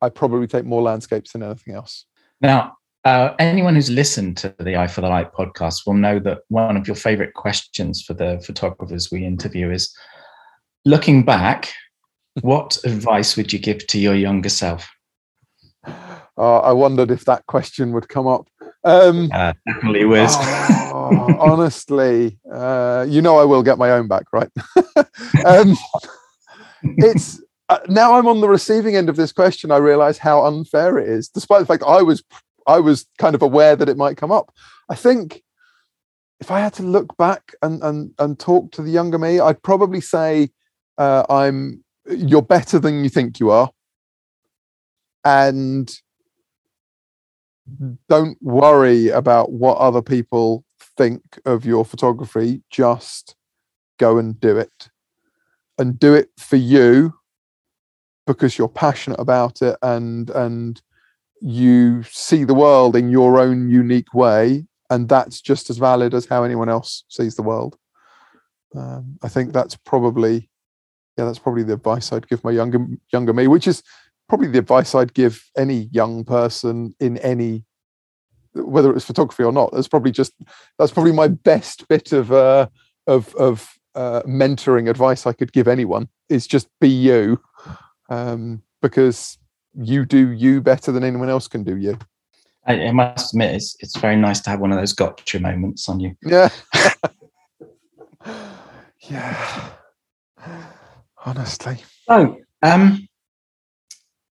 I'd 0.00 0.14
probably 0.14 0.46
take 0.46 0.64
more 0.64 0.82
landscapes 0.82 1.32
than 1.32 1.42
anything 1.42 1.74
else. 1.74 2.06
Now, 2.40 2.76
uh, 3.04 3.34
anyone 3.38 3.74
who's 3.74 3.90
listened 3.90 4.36
to 4.38 4.54
the 4.58 4.76
Eye 4.76 4.86
for 4.86 5.00
the 5.00 5.08
Light 5.08 5.32
podcast 5.32 5.86
will 5.86 5.94
know 5.94 6.18
that 6.20 6.38
one 6.48 6.76
of 6.76 6.86
your 6.86 6.96
favorite 6.96 7.34
questions 7.34 8.02
for 8.02 8.14
the 8.14 8.42
photographers 8.44 9.10
we 9.10 9.24
interview 9.24 9.70
is 9.70 9.94
looking 10.84 11.22
back, 11.22 11.72
what 12.40 12.78
advice 12.84 13.36
would 13.36 13.52
you 13.52 13.58
give 13.58 13.86
to 13.88 13.98
your 13.98 14.14
younger 14.14 14.48
self? 14.48 14.88
Uh, 16.36 16.58
I 16.58 16.72
wondered 16.72 17.10
if 17.10 17.24
that 17.26 17.46
question 17.46 17.92
would 17.92 18.08
come 18.08 18.26
up. 18.26 18.48
Um, 18.82 19.30
uh, 19.32 19.52
definitely 19.66 20.04
was. 20.04 20.34
oh, 20.38 21.36
honestly, 21.38 22.38
uh, 22.52 23.06
you 23.08 23.22
know 23.22 23.38
I 23.38 23.44
will 23.44 23.62
get 23.62 23.78
my 23.78 23.90
own 23.90 24.08
back, 24.08 24.24
right? 24.32 24.50
um, 25.46 25.76
it's 26.82 27.40
uh, 27.68 27.78
now 27.88 28.14
I'm 28.14 28.26
on 28.26 28.40
the 28.40 28.48
receiving 28.48 28.96
end 28.96 29.08
of 29.08 29.16
this 29.16 29.32
question. 29.32 29.70
I 29.70 29.76
realise 29.76 30.18
how 30.18 30.44
unfair 30.44 30.98
it 30.98 31.08
is, 31.08 31.28
despite 31.28 31.60
the 31.60 31.66
fact 31.66 31.84
I 31.86 32.02
was 32.02 32.24
I 32.66 32.80
was 32.80 33.06
kind 33.18 33.34
of 33.34 33.42
aware 33.42 33.76
that 33.76 33.88
it 33.88 33.96
might 33.96 34.16
come 34.16 34.32
up. 34.32 34.52
I 34.88 34.96
think 34.96 35.42
if 36.40 36.50
I 36.50 36.60
had 36.60 36.74
to 36.74 36.82
look 36.82 37.16
back 37.16 37.54
and 37.62 37.82
and 37.82 38.12
and 38.18 38.38
talk 38.38 38.72
to 38.72 38.82
the 38.82 38.90
younger 38.90 39.18
me, 39.18 39.40
I'd 39.40 39.62
probably 39.62 40.00
say 40.00 40.50
uh, 40.98 41.24
I'm 41.28 41.84
you're 42.06 42.42
better 42.42 42.78
than 42.78 43.02
you 43.02 43.10
think 43.10 43.40
you 43.40 43.50
are, 43.50 43.70
and 45.24 45.92
don't 48.08 48.38
worry 48.42 49.08
about 49.08 49.52
what 49.52 49.78
other 49.78 50.02
people 50.02 50.64
think 50.96 51.22
of 51.44 51.64
your 51.64 51.84
photography. 51.84 52.62
Just 52.70 53.36
go 53.98 54.18
and 54.18 54.38
do 54.40 54.56
it. 54.58 54.90
And 55.78 55.98
do 55.98 56.14
it 56.14 56.30
for 56.38 56.56
you 56.56 57.14
because 58.26 58.56
you're 58.56 58.68
passionate 58.68 59.20
about 59.20 59.62
it 59.62 59.76
and 59.82 60.30
and 60.30 60.80
you 61.40 62.02
see 62.04 62.44
the 62.44 62.54
world 62.54 62.96
in 62.96 63.10
your 63.10 63.38
own 63.38 63.68
unique 63.68 64.14
way 64.14 64.66
and 64.90 65.08
that's 65.08 65.40
just 65.40 65.68
as 65.68 65.78
valid 65.78 66.14
as 66.14 66.26
how 66.26 66.42
anyone 66.42 66.68
else 66.68 67.04
sees 67.08 67.34
the 67.34 67.42
world 67.42 67.76
um, 68.76 69.18
i 69.22 69.28
think 69.28 69.52
that's 69.52 69.76
probably 69.76 70.48
yeah 71.16 71.24
that's 71.24 71.38
probably 71.38 71.62
the 71.62 71.72
advice 71.72 72.12
i'd 72.12 72.28
give 72.28 72.44
my 72.44 72.50
younger 72.50 72.84
younger 73.12 73.32
me 73.32 73.46
which 73.46 73.66
is 73.66 73.82
probably 74.28 74.48
the 74.48 74.58
advice 74.58 74.94
I'd 74.94 75.14
give 75.14 75.50
any 75.56 75.88
young 75.92 76.24
person 76.24 76.94
in 77.00 77.18
any 77.18 77.64
whether 78.54 78.88
it 78.88 78.94
was 78.94 79.04
photography 79.04 79.42
or 79.42 79.52
not. 79.52 79.72
That's 79.72 79.88
probably 79.88 80.12
just 80.12 80.32
that's 80.78 80.92
probably 80.92 81.12
my 81.12 81.28
best 81.28 81.86
bit 81.88 82.12
of 82.12 82.32
uh, 82.32 82.68
of 83.06 83.34
of 83.34 83.78
uh, 83.94 84.22
mentoring 84.22 84.88
advice 84.88 85.26
I 85.26 85.32
could 85.32 85.52
give 85.52 85.68
anyone 85.68 86.08
is 86.28 86.46
just 86.46 86.68
be 86.80 86.88
you, 86.88 87.40
um, 88.08 88.62
because 88.80 89.38
you 89.74 90.04
do 90.04 90.30
you 90.30 90.60
better 90.60 90.92
than 90.92 91.04
anyone 91.04 91.28
else 91.28 91.48
can 91.48 91.64
do 91.64 91.76
you. 91.76 91.98
I, 92.66 92.86
I 92.86 92.92
must 92.92 93.34
admit, 93.34 93.56
it's 93.56 93.76
it's 93.80 93.98
very 93.98 94.16
nice 94.16 94.40
to 94.42 94.50
have 94.50 94.60
one 94.60 94.72
of 94.72 94.78
those 94.78 94.92
gotcha 94.92 95.40
moments 95.40 95.88
on 95.88 96.00
you. 96.00 96.16
Yeah. 96.22 96.48
yeah. 99.00 99.70
Honestly. 101.24 101.78
Oh, 102.08 102.36
um, 102.62 103.08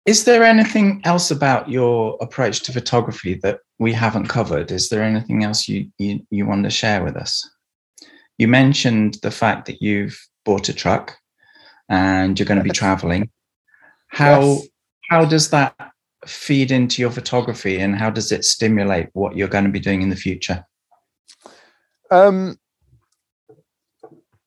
is 0.06 0.24
there 0.24 0.42
anything 0.42 1.02
else 1.04 1.30
about 1.30 1.68
your 1.68 2.16
approach 2.20 2.62
to 2.62 2.72
photography 2.72 3.34
that 3.42 3.60
we 3.78 3.92
haven't 3.92 4.28
covered? 4.28 4.70
Is 4.70 4.88
there 4.88 5.02
anything 5.02 5.44
else 5.44 5.68
you, 5.68 5.90
you, 5.98 6.20
you 6.30 6.46
want 6.46 6.64
to 6.64 6.70
share 6.70 7.04
with 7.04 7.16
us? 7.16 7.48
You 8.38 8.48
mentioned 8.48 9.18
the 9.22 9.30
fact 9.30 9.66
that 9.66 9.82
you've 9.82 10.18
bought 10.44 10.68
a 10.70 10.72
truck 10.72 11.16
and 11.90 12.38
you're 12.38 12.46
going 12.46 12.58
to 12.58 12.64
be 12.64 12.70
traveling. 12.70 13.30
How 14.08 14.40
yes. 14.40 14.68
how 15.10 15.24
does 15.24 15.50
that 15.50 15.74
feed 16.26 16.70
into 16.70 17.02
your 17.02 17.10
photography 17.10 17.78
and 17.78 17.94
how 17.94 18.10
does 18.10 18.32
it 18.32 18.44
stimulate 18.44 19.08
what 19.12 19.36
you're 19.36 19.48
going 19.48 19.64
to 19.64 19.70
be 19.70 19.80
doing 19.80 20.02
in 20.02 20.08
the 20.08 20.16
future? 20.16 20.64
Um, 22.10 22.58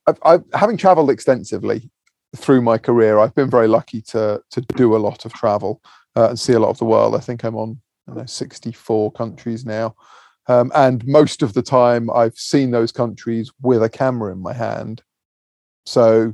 I've, 0.08 0.18
I've, 0.24 0.44
having 0.54 0.78
traveled 0.78 1.12
extensively, 1.12 1.90
through 2.36 2.62
my 2.62 2.78
career, 2.78 3.20
I've 3.20 3.36
been 3.36 3.50
very 3.50 3.68
lucky 3.68 4.02
to 4.04 4.42
to 4.52 4.62
do 4.62 4.96
a 4.96 4.98
lot 4.98 5.26
of 5.26 5.34
travel 5.34 5.82
uh, 6.16 6.30
and 6.30 6.40
see 6.40 6.54
a 6.54 6.60
lot 6.60 6.70
of 6.70 6.78
the 6.78 6.86
world. 6.86 7.16
I 7.16 7.20
think 7.20 7.44
I'm 7.44 7.56
on 7.56 7.80
know, 8.08 8.26
64 8.26 9.12
countries 9.12 9.66
now, 9.66 9.96
um, 10.48 10.72
and 10.76 11.06
most 11.06 11.42
of 11.42 11.54
the 11.54 11.62
time 11.62 12.10
I've 12.10 12.38
seen 12.38 12.72
those 12.72 12.92
countries 12.92 13.52
with 13.62 13.84
a 13.84 13.90
camera 13.90 14.32
in 14.32 14.40
my 14.40 14.54
hand, 14.54 15.02
So 15.86 16.34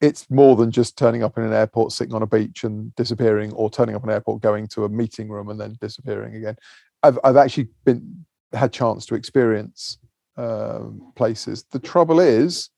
it's 0.00 0.30
more 0.30 0.54
than 0.54 0.70
just 0.70 0.96
turning 0.96 1.24
up 1.24 1.36
in 1.38 1.44
an 1.44 1.52
airport, 1.52 1.92
sitting 1.92 2.14
on 2.14 2.22
a 2.22 2.26
beach 2.26 2.62
and 2.62 2.94
disappearing, 2.94 3.52
or 3.52 3.68
turning 3.68 3.96
up 3.96 4.04
an 4.04 4.10
airport, 4.10 4.42
going 4.42 4.68
to 4.68 4.84
a 4.84 4.88
meeting 4.88 5.28
room 5.28 5.48
and 5.48 5.60
then 5.60 5.76
disappearing 5.80 6.36
again. 6.36 6.56
I've 7.02 7.18
I've 7.24 7.36
actually 7.36 7.68
been 7.84 8.24
had 8.52 8.72
chance 8.72 9.06
to 9.06 9.14
experience 9.14 9.98
um, 10.36 11.12
places. 11.16 11.64
The 11.70 11.78
trouble 11.78 12.20
is, 12.20 12.70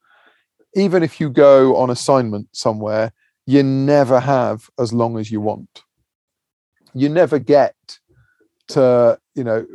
even 0.75 1.03
if 1.03 1.21
you 1.21 1.31
go 1.31 1.77
on 1.77 1.91
assignment 1.91 2.49
somewhere, 2.53 3.13
you 3.47 3.63
never 3.63 4.21
have 4.21 4.71
as 4.79 4.93
long 4.93 5.19
as 5.19 5.31
you 5.31 5.41
want. 5.41 5.83
You 6.95 7.09
never 7.09 7.39
get 7.39 7.75
to, 8.69 9.19
you 9.35 9.45
know, 9.45 9.67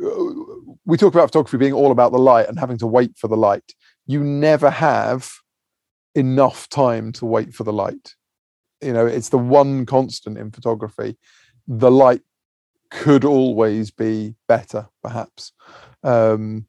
we 0.84 0.96
talk 0.96 1.14
about 1.14 1.28
photography 1.28 1.58
being 1.58 1.72
all 1.72 1.90
about 1.90 2.12
the 2.12 2.18
light 2.18 2.48
and 2.48 2.58
having 2.58 2.78
to 2.78 2.86
wait 2.86 3.16
for 3.16 3.28
the 3.28 3.36
light. 3.36 3.74
You 4.06 4.22
never 4.22 4.70
have 4.70 5.30
enough 6.14 6.68
time 6.68 7.12
to 7.12 7.26
wait 7.26 7.54
for 7.54 7.64
the 7.64 7.72
light. 7.72 8.14
You 8.80 8.92
know, 8.92 9.06
it's 9.06 9.30
the 9.30 9.38
one 9.38 9.86
constant 9.86 10.38
in 10.38 10.50
photography. 10.50 11.16
The 11.66 11.90
light 11.90 12.22
could 12.90 13.24
always 13.24 13.90
be 13.90 14.34
better, 14.48 14.88
perhaps. 15.02 15.52
Um, 16.02 16.66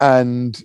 and 0.00 0.60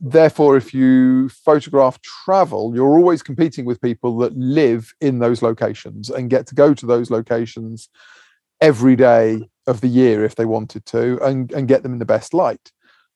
therefore, 0.00 0.56
if 0.56 0.72
you 0.72 1.28
photograph 1.28 2.00
travel, 2.02 2.74
you're 2.74 2.98
always 2.98 3.22
competing 3.22 3.64
with 3.64 3.80
people 3.80 4.16
that 4.18 4.36
live 4.36 4.92
in 5.00 5.18
those 5.18 5.42
locations 5.42 6.10
and 6.10 6.30
get 6.30 6.46
to 6.48 6.54
go 6.54 6.74
to 6.74 6.86
those 6.86 7.10
locations 7.10 7.88
every 8.60 8.96
day 8.96 9.48
of 9.66 9.80
the 9.80 9.88
year 9.88 10.24
if 10.24 10.34
they 10.34 10.44
wanted 10.44 10.84
to 10.86 11.22
and, 11.24 11.52
and 11.52 11.68
get 11.68 11.82
them 11.82 11.92
in 11.92 11.98
the 11.98 12.04
best 12.04 12.34
light. 12.34 12.72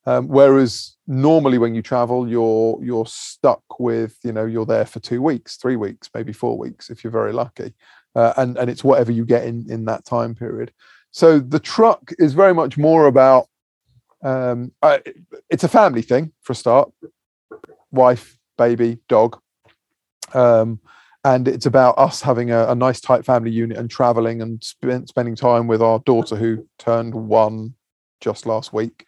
Um, 0.07 0.29
whereas 0.29 0.97
normally 1.07 1.57
when 1.57 1.75
you 1.75 1.81
travel, 1.81 2.29
you're 2.29 2.79
you're 2.83 3.07
stuck 3.07 3.62
with 3.79 4.18
you 4.23 4.33
know 4.33 4.44
you're 4.44 4.66
there 4.66 4.85
for 4.85 5.01
two 5.01 5.23
weeks, 5.23 5.57
three 5.57 5.77
weeks, 5.77 6.11
maybe 6.14 6.33
four 6.33 6.59
weeks 6.59 6.90
if 6.90 7.03
you're 7.03 7.11
very 7.11 7.33
lucky, 7.33 7.73
uh, 8.14 8.35
and 8.37 8.59
and 8.59 8.68
it's 8.68 8.85
whatever 8.85 9.12
you 9.12 9.25
get 9.25 9.47
in 9.47 9.64
in 9.70 9.87
that 9.87 10.05
time 10.05 10.35
period. 10.35 10.73
So 11.11 11.38
the 11.38 11.61
truck 11.61 12.12
is 12.18 12.35
very 12.35 12.53
much 12.53 12.77
more 12.77 13.07
about 13.07 13.47
um, 14.24 14.72
I, 14.82 15.02
it's 15.50 15.64
a 15.64 15.68
family 15.68 16.02
thing 16.02 16.32
for 16.40 16.54
a 16.54 16.56
start, 16.56 16.90
wife, 17.92 18.37
baby, 18.58 18.98
dog, 19.08 19.38
um, 20.32 20.80
and 21.24 21.46
it's 21.46 21.66
about 21.66 21.98
us 21.98 22.20
having 22.20 22.50
a, 22.50 22.68
a 22.68 22.74
nice 22.74 23.00
tight 23.00 23.24
family 23.24 23.50
unit 23.50 23.78
and 23.78 23.90
traveling 23.90 24.42
and 24.42 24.62
spend, 24.62 25.08
spending 25.08 25.37
time 25.37 25.66
with 25.66 25.80
our 25.80 26.00
daughter 26.00 26.37
who 26.37 26.66
turned 26.78 27.14
one 27.14 27.74
just 28.20 28.46
last 28.46 28.72
week. 28.72 29.06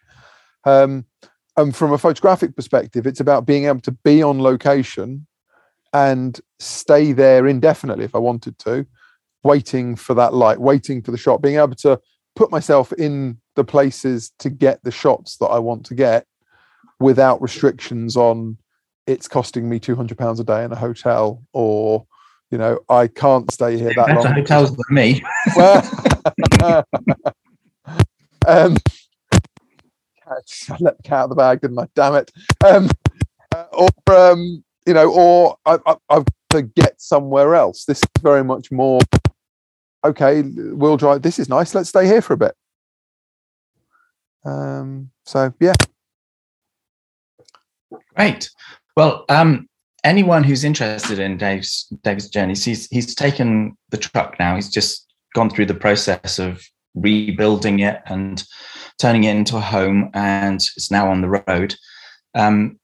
Um, 0.63 1.05
and 1.57 1.75
from 1.75 1.93
a 1.93 1.97
photographic 1.97 2.55
perspective, 2.55 3.07
it's 3.07 3.19
about 3.19 3.45
being 3.45 3.65
able 3.65 3.81
to 3.81 3.91
be 3.91 4.21
on 4.21 4.39
location 4.39 5.27
and 5.93 6.39
stay 6.59 7.11
there 7.11 7.47
indefinitely 7.47 8.05
if 8.05 8.15
I 8.15 8.19
wanted 8.19 8.57
to, 8.59 8.85
waiting 9.43 9.95
for 9.95 10.13
that 10.13 10.33
light, 10.33 10.59
waiting 10.59 11.01
for 11.01 11.11
the 11.11 11.17
shot, 11.17 11.41
being 11.41 11.57
able 11.57 11.75
to 11.75 11.99
put 12.35 12.51
myself 12.51 12.93
in 12.93 13.39
the 13.57 13.65
places 13.65 14.31
to 14.39 14.49
get 14.49 14.81
the 14.83 14.91
shots 14.91 15.35
that 15.37 15.47
I 15.47 15.59
want 15.59 15.85
to 15.87 15.95
get 15.95 16.25
without 16.99 17.41
restrictions 17.41 18.15
on 18.15 18.57
it's 19.05 19.27
costing 19.27 19.67
me 19.67 19.79
200 19.79 20.17
pounds 20.17 20.39
a 20.39 20.43
day 20.43 20.63
in 20.63 20.71
a 20.71 20.75
hotel 20.75 21.43
or 21.53 22.05
you 22.49 22.57
know 22.57 22.79
i 22.89 23.07
can't 23.07 23.51
stay 23.51 23.77
here 23.77 23.93
that 23.95 24.07
Better 24.07 24.21
long 24.21 24.33
hotels 24.33 24.75
than 24.75 24.83
me 24.89 25.23
well, 25.55 25.87
um, 28.47 28.77
I 30.29 30.35
let 30.79 30.97
the 30.97 31.03
cat 31.03 31.19
out 31.19 31.23
of 31.25 31.29
the 31.29 31.35
bag, 31.35 31.61
didn't 31.61 31.79
I? 31.79 31.87
Damn 31.95 32.15
it. 32.15 32.31
Um, 32.65 32.89
uh, 33.55 33.65
or 33.71 33.89
um, 34.13 34.63
you 34.85 34.93
know, 34.93 35.11
or 35.11 35.57
I, 35.65 35.79
I, 35.85 35.95
I've 36.09 36.25
to 36.51 36.61
get 36.61 36.99
somewhere 37.01 37.55
else. 37.55 37.85
This 37.85 37.99
is 37.99 38.09
very 38.21 38.43
much 38.43 38.71
more. 38.71 38.99
Okay, 40.05 40.43
we'll 40.43 40.97
drive. 40.97 41.21
This 41.21 41.39
is 41.39 41.49
nice. 41.49 41.75
Let's 41.75 41.89
stay 41.89 42.05
here 42.05 42.21
for 42.21 42.33
a 42.33 42.37
bit. 42.37 42.55
Um, 44.47 45.11
so 45.25 45.53
yeah. 45.59 45.73
Great. 48.15 48.49
Well, 48.95 49.25
um, 49.29 49.67
anyone 50.03 50.43
who's 50.43 50.63
interested 50.63 51.19
in 51.19 51.37
Dave's 51.37 51.87
Dave's 52.03 52.29
journey, 52.29 52.55
he's 52.55 52.87
he's 52.87 53.13
taken 53.13 53.77
the 53.89 53.97
truck 53.97 54.39
now. 54.39 54.55
He's 54.55 54.71
just 54.71 55.05
gone 55.35 55.49
through 55.49 55.67
the 55.67 55.73
process 55.73 56.39
of 56.39 56.63
rebuilding 56.95 57.79
it 57.79 58.01
and 58.07 58.43
turning 58.99 59.25
it 59.25 59.35
into 59.35 59.57
a 59.57 59.61
home, 59.61 60.09
and 60.13 60.55
it's 60.55 60.89
now 60.89 61.09
on 61.09 61.21
the 61.21 61.43
road. 61.47 61.75
Um, 62.33 62.79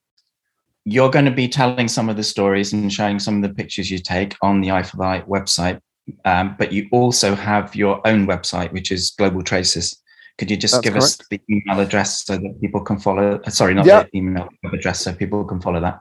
you're 0.85 1.09
going 1.09 1.25
to 1.25 1.31
be 1.31 1.47
telling 1.47 1.87
some 1.87 2.09
of 2.09 2.17
the 2.17 2.23
stories 2.23 2.73
and 2.73 2.91
showing 2.91 3.17
some 3.17 3.37
of 3.37 3.41
the 3.41 3.55
pictures 3.55 3.89
you 3.89 3.99
take 3.99 4.35
on 4.41 4.59
the 4.59 4.71
Eye 4.71 4.83
for 4.83 4.97
website, 4.97 5.79
um, 6.25 6.55
but 6.59 6.73
you 6.73 6.89
also 6.91 7.35
have 7.35 7.73
your 7.73 8.05
own 8.05 8.27
website, 8.27 8.73
which 8.73 8.91
is 8.91 9.11
Global 9.17 9.41
Traces. 9.41 10.02
Could 10.37 10.49
you 10.49 10.57
just 10.57 10.73
That's 10.75 10.83
give 10.83 10.95
us 10.95 11.17
the 11.29 11.39
email 11.49 11.79
address 11.79 12.25
so 12.25 12.37
that 12.37 12.61
people 12.61 12.81
can 12.81 12.97
follow? 12.99 13.39
uh, 13.45 13.49
Sorry, 13.49 13.73
not 13.73 13.85
Yeah. 13.85 14.03
the 14.03 14.17
email 14.17 14.47
address, 14.73 15.01
so 15.01 15.13
people 15.13 15.43
can 15.45 15.59
follow 15.61 15.79
that. 15.81 15.99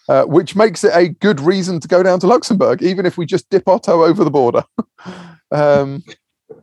uh, 0.09 0.23
which 0.25 0.55
makes 0.55 0.83
it 0.83 0.91
a 0.93 1.09
good 1.09 1.39
reason 1.39 1.79
to 1.79 1.87
go 1.87 2.03
down 2.03 2.19
to 2.19 2.27
Luxembourg, 2.27 2.81
even 2.81 3.05
if 3.05 3.17
we 3.17 3.25
just 3.25 3.49
dip 3.49 3.67
our 3.67 3.79
toe 3.79 4.03
over 4.03 4.23
the 4.23 4.31
border. 4.31 4.63
um, 5.51 6.03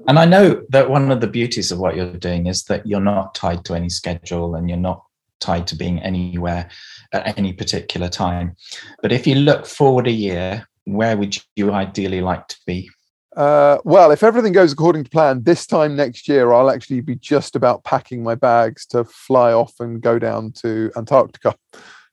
And 0.06 0.18
I 0.18 0.24
know 0.24 0.62
that 0.70 0.90
one 0.90 1.10
of 1.10 1.20
the 1.20 1.26
beauties 1.26 1.70
of 1.72 1.78
what 1.78 1.96
you're 1.96 2.12
doing 2.12 2.46
is 2.46 2.64
that 2.64 2.86
you're 2.86 3.00
not 3.00 3.34
tied 3.34 3.64
to 3.66 3.74
any 3.74 3.88
schedule 3.88 4.54
and 4.54 4.68
you're 4.68 4.78
not 4.78 5.02
tied 5.40 5.66
to 5.68 5.76
being 5.76 6.00
anywhere 6.00 6.68
at 7.12 7.38
any 7.38 7.52
particular 7.52 8.08
time. 8.08 8.56
But 9.02 9.12
if 9.12 9.26
you 9.26 9.36
look 9.36 9.66
forward 9.66 10.06
a 10.06 10.12
year, 10.12 10.68
where 10.84 11.16
would 11.16 11.36
you 11.56 11.72
ideally 11.72 12.20
like 12.20 12.46
to 12.48 12.56
be? 12.66 12.90
Uh, 13.36 13.78
well, 13.84 14.10
if 14.10 14.22
everything 14.22 14.52
goes 14.52 14.72
according 14.72 15.04
to 15.04 15.10
plan, 15.10 15.42
this 15.44 15.66
time 15.66 15.94
next 15.94 16.28
year, 16.28 16.52
I'll 16.52 16.70
actually 16.70 17.00
be 17.00 17.14
just 17.14 17.54
about 17.54 17.84
packing 17.84 18.22
my 18.22 18.34
bags 18.34 18.86
to 18.86 19.04
fly 19.04 19.52
off 19.52 19.74
and 19.78 20.00
go 20.00 20.18
down 20.18 20.52
to 20.62 20.90
Antarctica, 20.96 21.54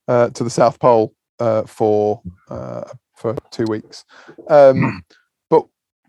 uh, 0.08 0.30
to 0.30 0.44
the 0.44 0.50
South 0.50 0.80
Pole 0.80 1.14
uh, 1.40 1.64
for 1.64 2.22
uh, 2.50 2.84
for 3.16 3.36
two 3.50 3.66
weeks. 3.68 4.06
Um, 4.48 5.04
but 5.50 5.66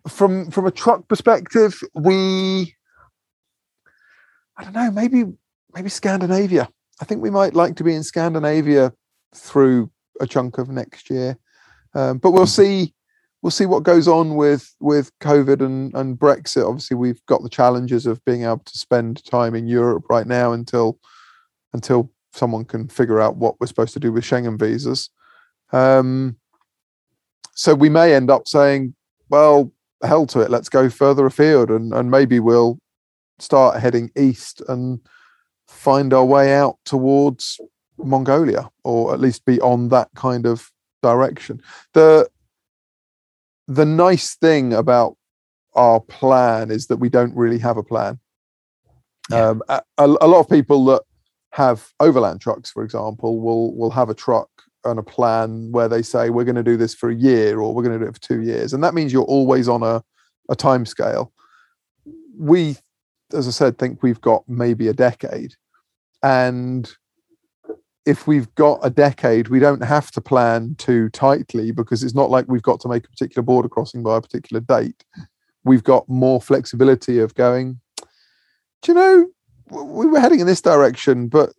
from 0.07 0.51
from 0.51 0.67
a 0.67 0.71
truck 0.71 1.09
perspective, 1.09 1.81
we 1.95 2.75
I 4.57 4.65
don't 4.65 4.75
know, 4.75 4.91
maybe 4.91 5.25
maybe 5.75 5.89
Scandinavia. 5.89 6.69
I 7.01 7.05
think 7.05 7.23
we 7.23 7.31
might 7.31 7.55
like 7.55 7.77
to 7.77 7.85
be 7.85 7.95
in 7.95 8.03
Scandinavia 8.03 8.93
through 9.35 9.91
a 10.21 10.27
chunk 10.27 10.59
of 10.59 10.69
next 10.69 11.09
year, 11.09 11.39
um, 11.95 12.19
but 12.19 12.33
we'll 12.33 12.47
see 12.47 12.93
we'll 13.43 13.51
see 13.51 13.67
what 13.67 13.83
goes 13.83 14.09
on 14.09 14.35
with 14.35 14.75
with 14.81 15.17
COVID 15.21 15.61
and 15.61 15.95
and 15.95 16.19
Brexit. 16.19 16.67
Obviously, 16.67 16.97
we've 16.97 17.25
got 17.27 17.43
the 17.43 17.49
challenges 17.49 18.07
of 18.07 18.25
being 18.25 18.45
able 18.45 18.63
to 18.65 18.79
spend 18.79 19.25
time 19.25 19.55
in 19.55 19.67
Europe 19.67 20.05
right 20.09 20.27
now 20.27 20.53
until 20.53 20.99
until 21.73 22.11
someone 22.33 22.65
can 22.65 22.89
figure 22.89 23.21
out 23.21 23.37
what 23.37 23.59
we're 23.61 23.67
supposed 23.67 23.95
to 23.95 24.01
do 24.01 24.13
with 24.13 24.25
Schengen 24.25 24.59
visas. 24.59 25.11
Um, 25.73 26.37
so 27.55 27.75
we 27.75 27.89
may 27.89 28.15
end 28.15 28.31
up 28.31 28.47
saying, 28.47 28.95
well, 29.29 29.73
hell 30.05 30.27
to 30.27 30.41
it, 30.41 30.51
let's 30.51 30.69
go 30.69 30.89
further 30.89 31.27
afield, 31.27 31.71
and 31.71 31.93
and 31.93 32.11
maybe 32.11 32.41
we'll 32.41 32.79
start 33.39 33.81
heading 33.81 34.11
east 34.17 34.63
and 34.69 35.01
find 35.69 36.13
our 36.13 36.25
way 36.25 36.55
out 36.55 36.77
towards 36.85 37.61
Mongolia, 37.99 38.69
or 38.85 39.13
at 39.13 39.21
least 39.21 39.45
be 39.45 39.61
on 39.61 39.89
that 39.91 40.09
kind 40.15 40.47
of 40.47 40.71
direction. 41.03 41.61
The 41.93 42.29
the 43.69 43.85
nice 43.85 44.35
thing 44.35 44.73
about 44.73 45.17
our 45.75 46.01
plan 46.01 46.71
is 46.71 46.87
that 46.87 46.97
we 46.97 47.11
don't 47.11 47.37
really 47.37 47.59
have 47.59 47.77
a 47.77 47.83
plan. 47.83 48.19
Yeah. 49.31 49.49
Um, 49.49 49.63
a, 49.69 49.83
a, 49.99 50.07
lot 50.07 50.41
of 50.41 50.49
people 50.49 50.85
that 50.87 51.03
have 51.53 51.89
overland 52.01 52.41
trucks, 52.41 52.71
for 52.71 52.83
example, 52.83 53.41
will 53.41 53.77
will 53.77 53.91
have 53.91 54.09
a 54.09 54.15
truck 54.15 54.49
and 54.85 54.99
a 54.99 55.03
plan 55.03 55.71
where 55.71 55.89
they 55.89 56.01
say 56.01 56.31
we're 56.31 56.45
going 56.45 56.57
to 56.57 56.63
do 56.63 56.79
this 56.79 56.95
for 56.95 57.11
a 57.11 57.15
year 57.15 57.61
or 57.61 57.75
we're 57.75 57.83
going 57.83 57.99
to 57.99 58.05
do 58.05 58.09
it 58.09 58.15
for 58.15 58.21
two 58.21 58.41
years, 58.41 58.73
and 58.73 58.83
that 58.83 58.95
means 58.95 59.13
you're 59.13 59.23
always 59.25 59.69
on 59.69 59.83
a 59.83 60.03
a 60.49 60.57
time 60.57 60.87
scale. 60.87 61.31
We, 62.39 62.77
as 63.35 63.47
I 63.47 63.51
said, 63.51 63.77
think 63.77 64.03
we've 64.03 64.21
got 64.21 64.45
maybe 64.49 64.89
a 64.89 64.95
decade, 64.95 65.53
and 66.23 66.91
if 68.09 68.27
we've 68.27 68.53
got 68.55 68.81
a 68.83 68.89
decade, 68.89 69.49
we 69.49 69.59
don't 69.59 69.85
have 69.85 70.11
to 70.11 70.19
plan 70.19 70.75
too 70.79 71.11
tightly 71.11 71.73
because 71.73 72.03
it's 72.03 72.15
not 72.15 72.31
like 72.31 72.47
we've 72.49 72.63
got 72.63 72.81
to 72.81 72.89
make 72.89 73.05
a 73.05 73.11
particular 73.11 73.43
border 73.43 73.69
crossing 73.69 74.03
by 74.03 74.17
a 74.17 74.23
particular 74.23 74.63
date. 74.63 75.05
We've 75.63 75.85
got 75.85 76.09
more 76.09 76.41
flexibility 76.41 77.19
of 77.19 77.35
going, 77.35 77.81
do 78.81 78.93
you 78.93 78.95
know, 78.95 79.27
we 79.71 80.07
were 80.07 80.21
heading 80.21 80.41
in 80.41 80.47
this 80.47 80.63
direction, 80.63 81.29
but 81.29 81.53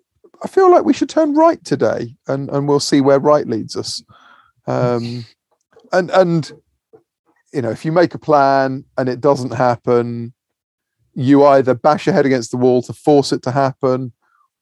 I 0.43 0.47
feel 0.47 0.71
like 0.71 0.85
we 0.85 0.93
should 0.93 1.07
turn 1.09 1.35
right 1.35 1.63
today 1.63 2.15
and, 2.27 2.49
and 2.49 2.67
we'll 2.67 2.79
see 2.79 2.99
where 2.99 3.19
right 3.19 3.47
leads 3.47 3.75
us. 3.75 4.01
Um, 4.65 5.27
and, 5.93 6.09
and, 6.09 6.51
you 7.53 7.61
know, 7.61 7.69
if 7.69 7.85
you 7.85 7.91
make 7.91 8.15
a 8.15 8.19
plan 8.19 8.85
and 8.97 9.07
it 9.07 9.21
doesn't 9.21 9.53
happen, 9.53 10.33
you 11.13 11.45
either 11.45 11.75
bash 11.75 12.07
your 12.07 12.15
head 12.15 12.25
against 12.25 12.49
the 12.49 12.57
wall 12.57 12.81
to 12.81 12.93
force 12.93 13.31
it 13.31 13.43
to 13.43 13.51
happen 13.51 14.13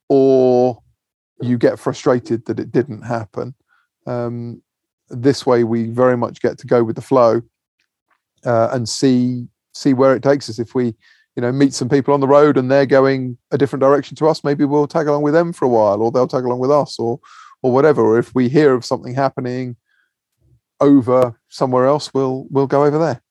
or 0.09 0.83
you 1.41 1.57
get 1.57 1.79
frustrated 1.79 2.45
that 2.45 2.59
it 2.59 2.71
didn't 2.71 3.03
happen. 3.03 3.53
Um, 4.05 4.61
this 5.09 5.45
way, 5.45 5.63
we 5.63 5.87
very 5.87 6.17
much 6.17 6.41
get 6.41 6.57
to 6.59 6.67
go 6.67 6.83
with 6.83 6.95
the 6.95 7.01
flow 7.01 7.41
uh, 8.45 8.69
and 8.71 8.87
see 8.87 9.47
see 9.73 9.93
where 9.93 10.15
it 10.15 10.23
takes 10.23 10.49
us. 10.49 10.59
If 10.59 10.73
we, 10.73 10.95
you 11.35 11.41
know, 11.41 11.51
meet 11.51 11.73
some 11.73 11.89
people 11.89 12.13
on 12.13 12.19
the 12.19 12.27
road 12.27 12.57
and 12.57 12.69
they're 12.69 12.85
going 12.85 13.37
a 13.51 13.57
different 13.57 13.81
direction 13.81 14.15
to 14.17 14.27
us, 14.27 14.43
maybe 14.43 14.65
we'll 14.65 14.87
tag 14.87 15.07
along 15.07 15.21
with 15.21 15.33
them 15.33 15.53
for 15.53 15.65
a 15.65 15.69
while, 15.69 16.01
or 16.01 16.11
they'll 16.11 16.27
tag 16.27 16.45
along 16.45 16.59
with 16.59 16.71
us, 16.71 16.97
or 16.99 17.19
or 17.61 17.71
whatever. 17.71 18.01
Or 18.01 18.19
if 18.19 18.33
we 18.35 18.49
hear 18.49 18.73
of 18.73 18.85
something 18.85 19.13
happening 19.13 19.75
over 20.79 21.39
somewhere 21.49 21.85
else, 21.85 22.13
we'll 22.13 22.47
we'll 22.49 22.67
go 22.67 22.83
over 22.83 22.97
there. 22.97 23.21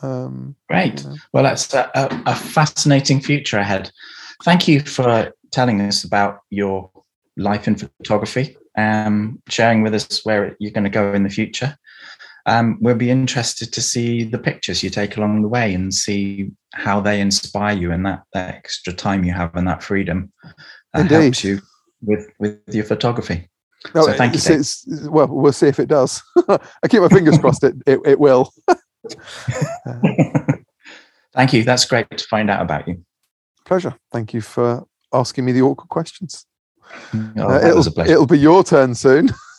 Um, 0.00 0.56
Great. 0.68 1.02
You 1.02 1.10
know. 1.10 1.16
Well, 1.32 1.44
that's 1.44 1.72
a, 1.74 1.90
a, 2.26 2.34
fascinating 2.34 3.20
future 3.20 3.58
ahead. 3.58 3.90
Thank 4.42 4.66
you 4.66 4.80
for 4.80 5.32
telling 5.52 5.80
us 5.80 6.02
about 6.02 6.40
your 6.50 6.90
life 7.36 7.66
in 7.66 7.76
photography, 7.76 8.56
um, 8.76 9.40
sharing 9.48 9.82
with 9.82 9.94
us 9.94 10.24
where 10.24 10.56
you're 10.58 10.72
going 10.72 10.84
to 10.84 10.90
go 10.90 11.12
in 11.12 11.22
the 11.22 11.30
future. 11.30 11.76
Um, 12.46 12.78
we'll 12.80 12.96
be 12.96 13.10
interested 13.10 13.72
to 13.72 13.80
see 13.80 14.24
the 14.24 14.38
pictures 14.38 14.82
you 14.82 14.90
take 14.90 15.16
along 15.16 15.42
the 15.42 15.48
way 15.48 15.74
and 15.74 15.94
see 15.94 16.50
how 16.74 17.00
they 17.00 17.20
inspire 17.20 17.76
you 17.76 17.92
and 17.92 18.04
that, 18.04 18.22
that 18.32 18.54
extra 18.54 18.92
time 18.92 19.22
you 19.22 19.32
have 19.32 19.54
and 19.54 19.68
that 19.68 19.82
freedom 19.82 20.32
that 20.92 21.02
Indeed. 21.02 21.14
helps 21.14 21.44
you 21.44 21.60
with 22.02 22.26
with 22.38 22.60
your 22.68 22.84
photography. 22.84 23.48
No, 23.94 24.06
so 24.06 24.12
thank 24.14 24.34
you. 24.34 24.40
It's, 24.54 24.84
well, 25.08 25.28
we'll 25.28 25.52
see 25.52 25.66
if 25.66 25.78
it 25.78 25.88
does. 25.88 26.22
I 26.48 26.88
keep 26.88 27.00
my 27.00 27.08
fingers 27.08 27.38
crossed. 27.38 27.64
It 27.64 27.76
it, 27.86 28.00
it 28.04 28.20
will. 28.20 28.52
thank 31.34 31.52
you. 31.52 31.64
That's 31.64 31.84
great 31.84 32.08
to 32.10 32.24
find 32.24 32.50
out 32.50 32.62
about 32.62 32.86
you. 32.88 33.04
Pleasure. 33.64 33.94
Thank 34.12 34.34
you 34.34 34.40
for 34.40 34.86
asking 35.12 35.44
me 35.44 35.52
the 35.52 35.62
awkward 35.62 35.88
questions. 35.88 36.46
Oh, 37.36 37.48
uh, 37.48 37.60
it'll, 37.60 38.00
it'll 38.00 38.26
be 38.26 38.38
your 38.38 38.64
turn 38.64 38.94
soon. 38.94 39.30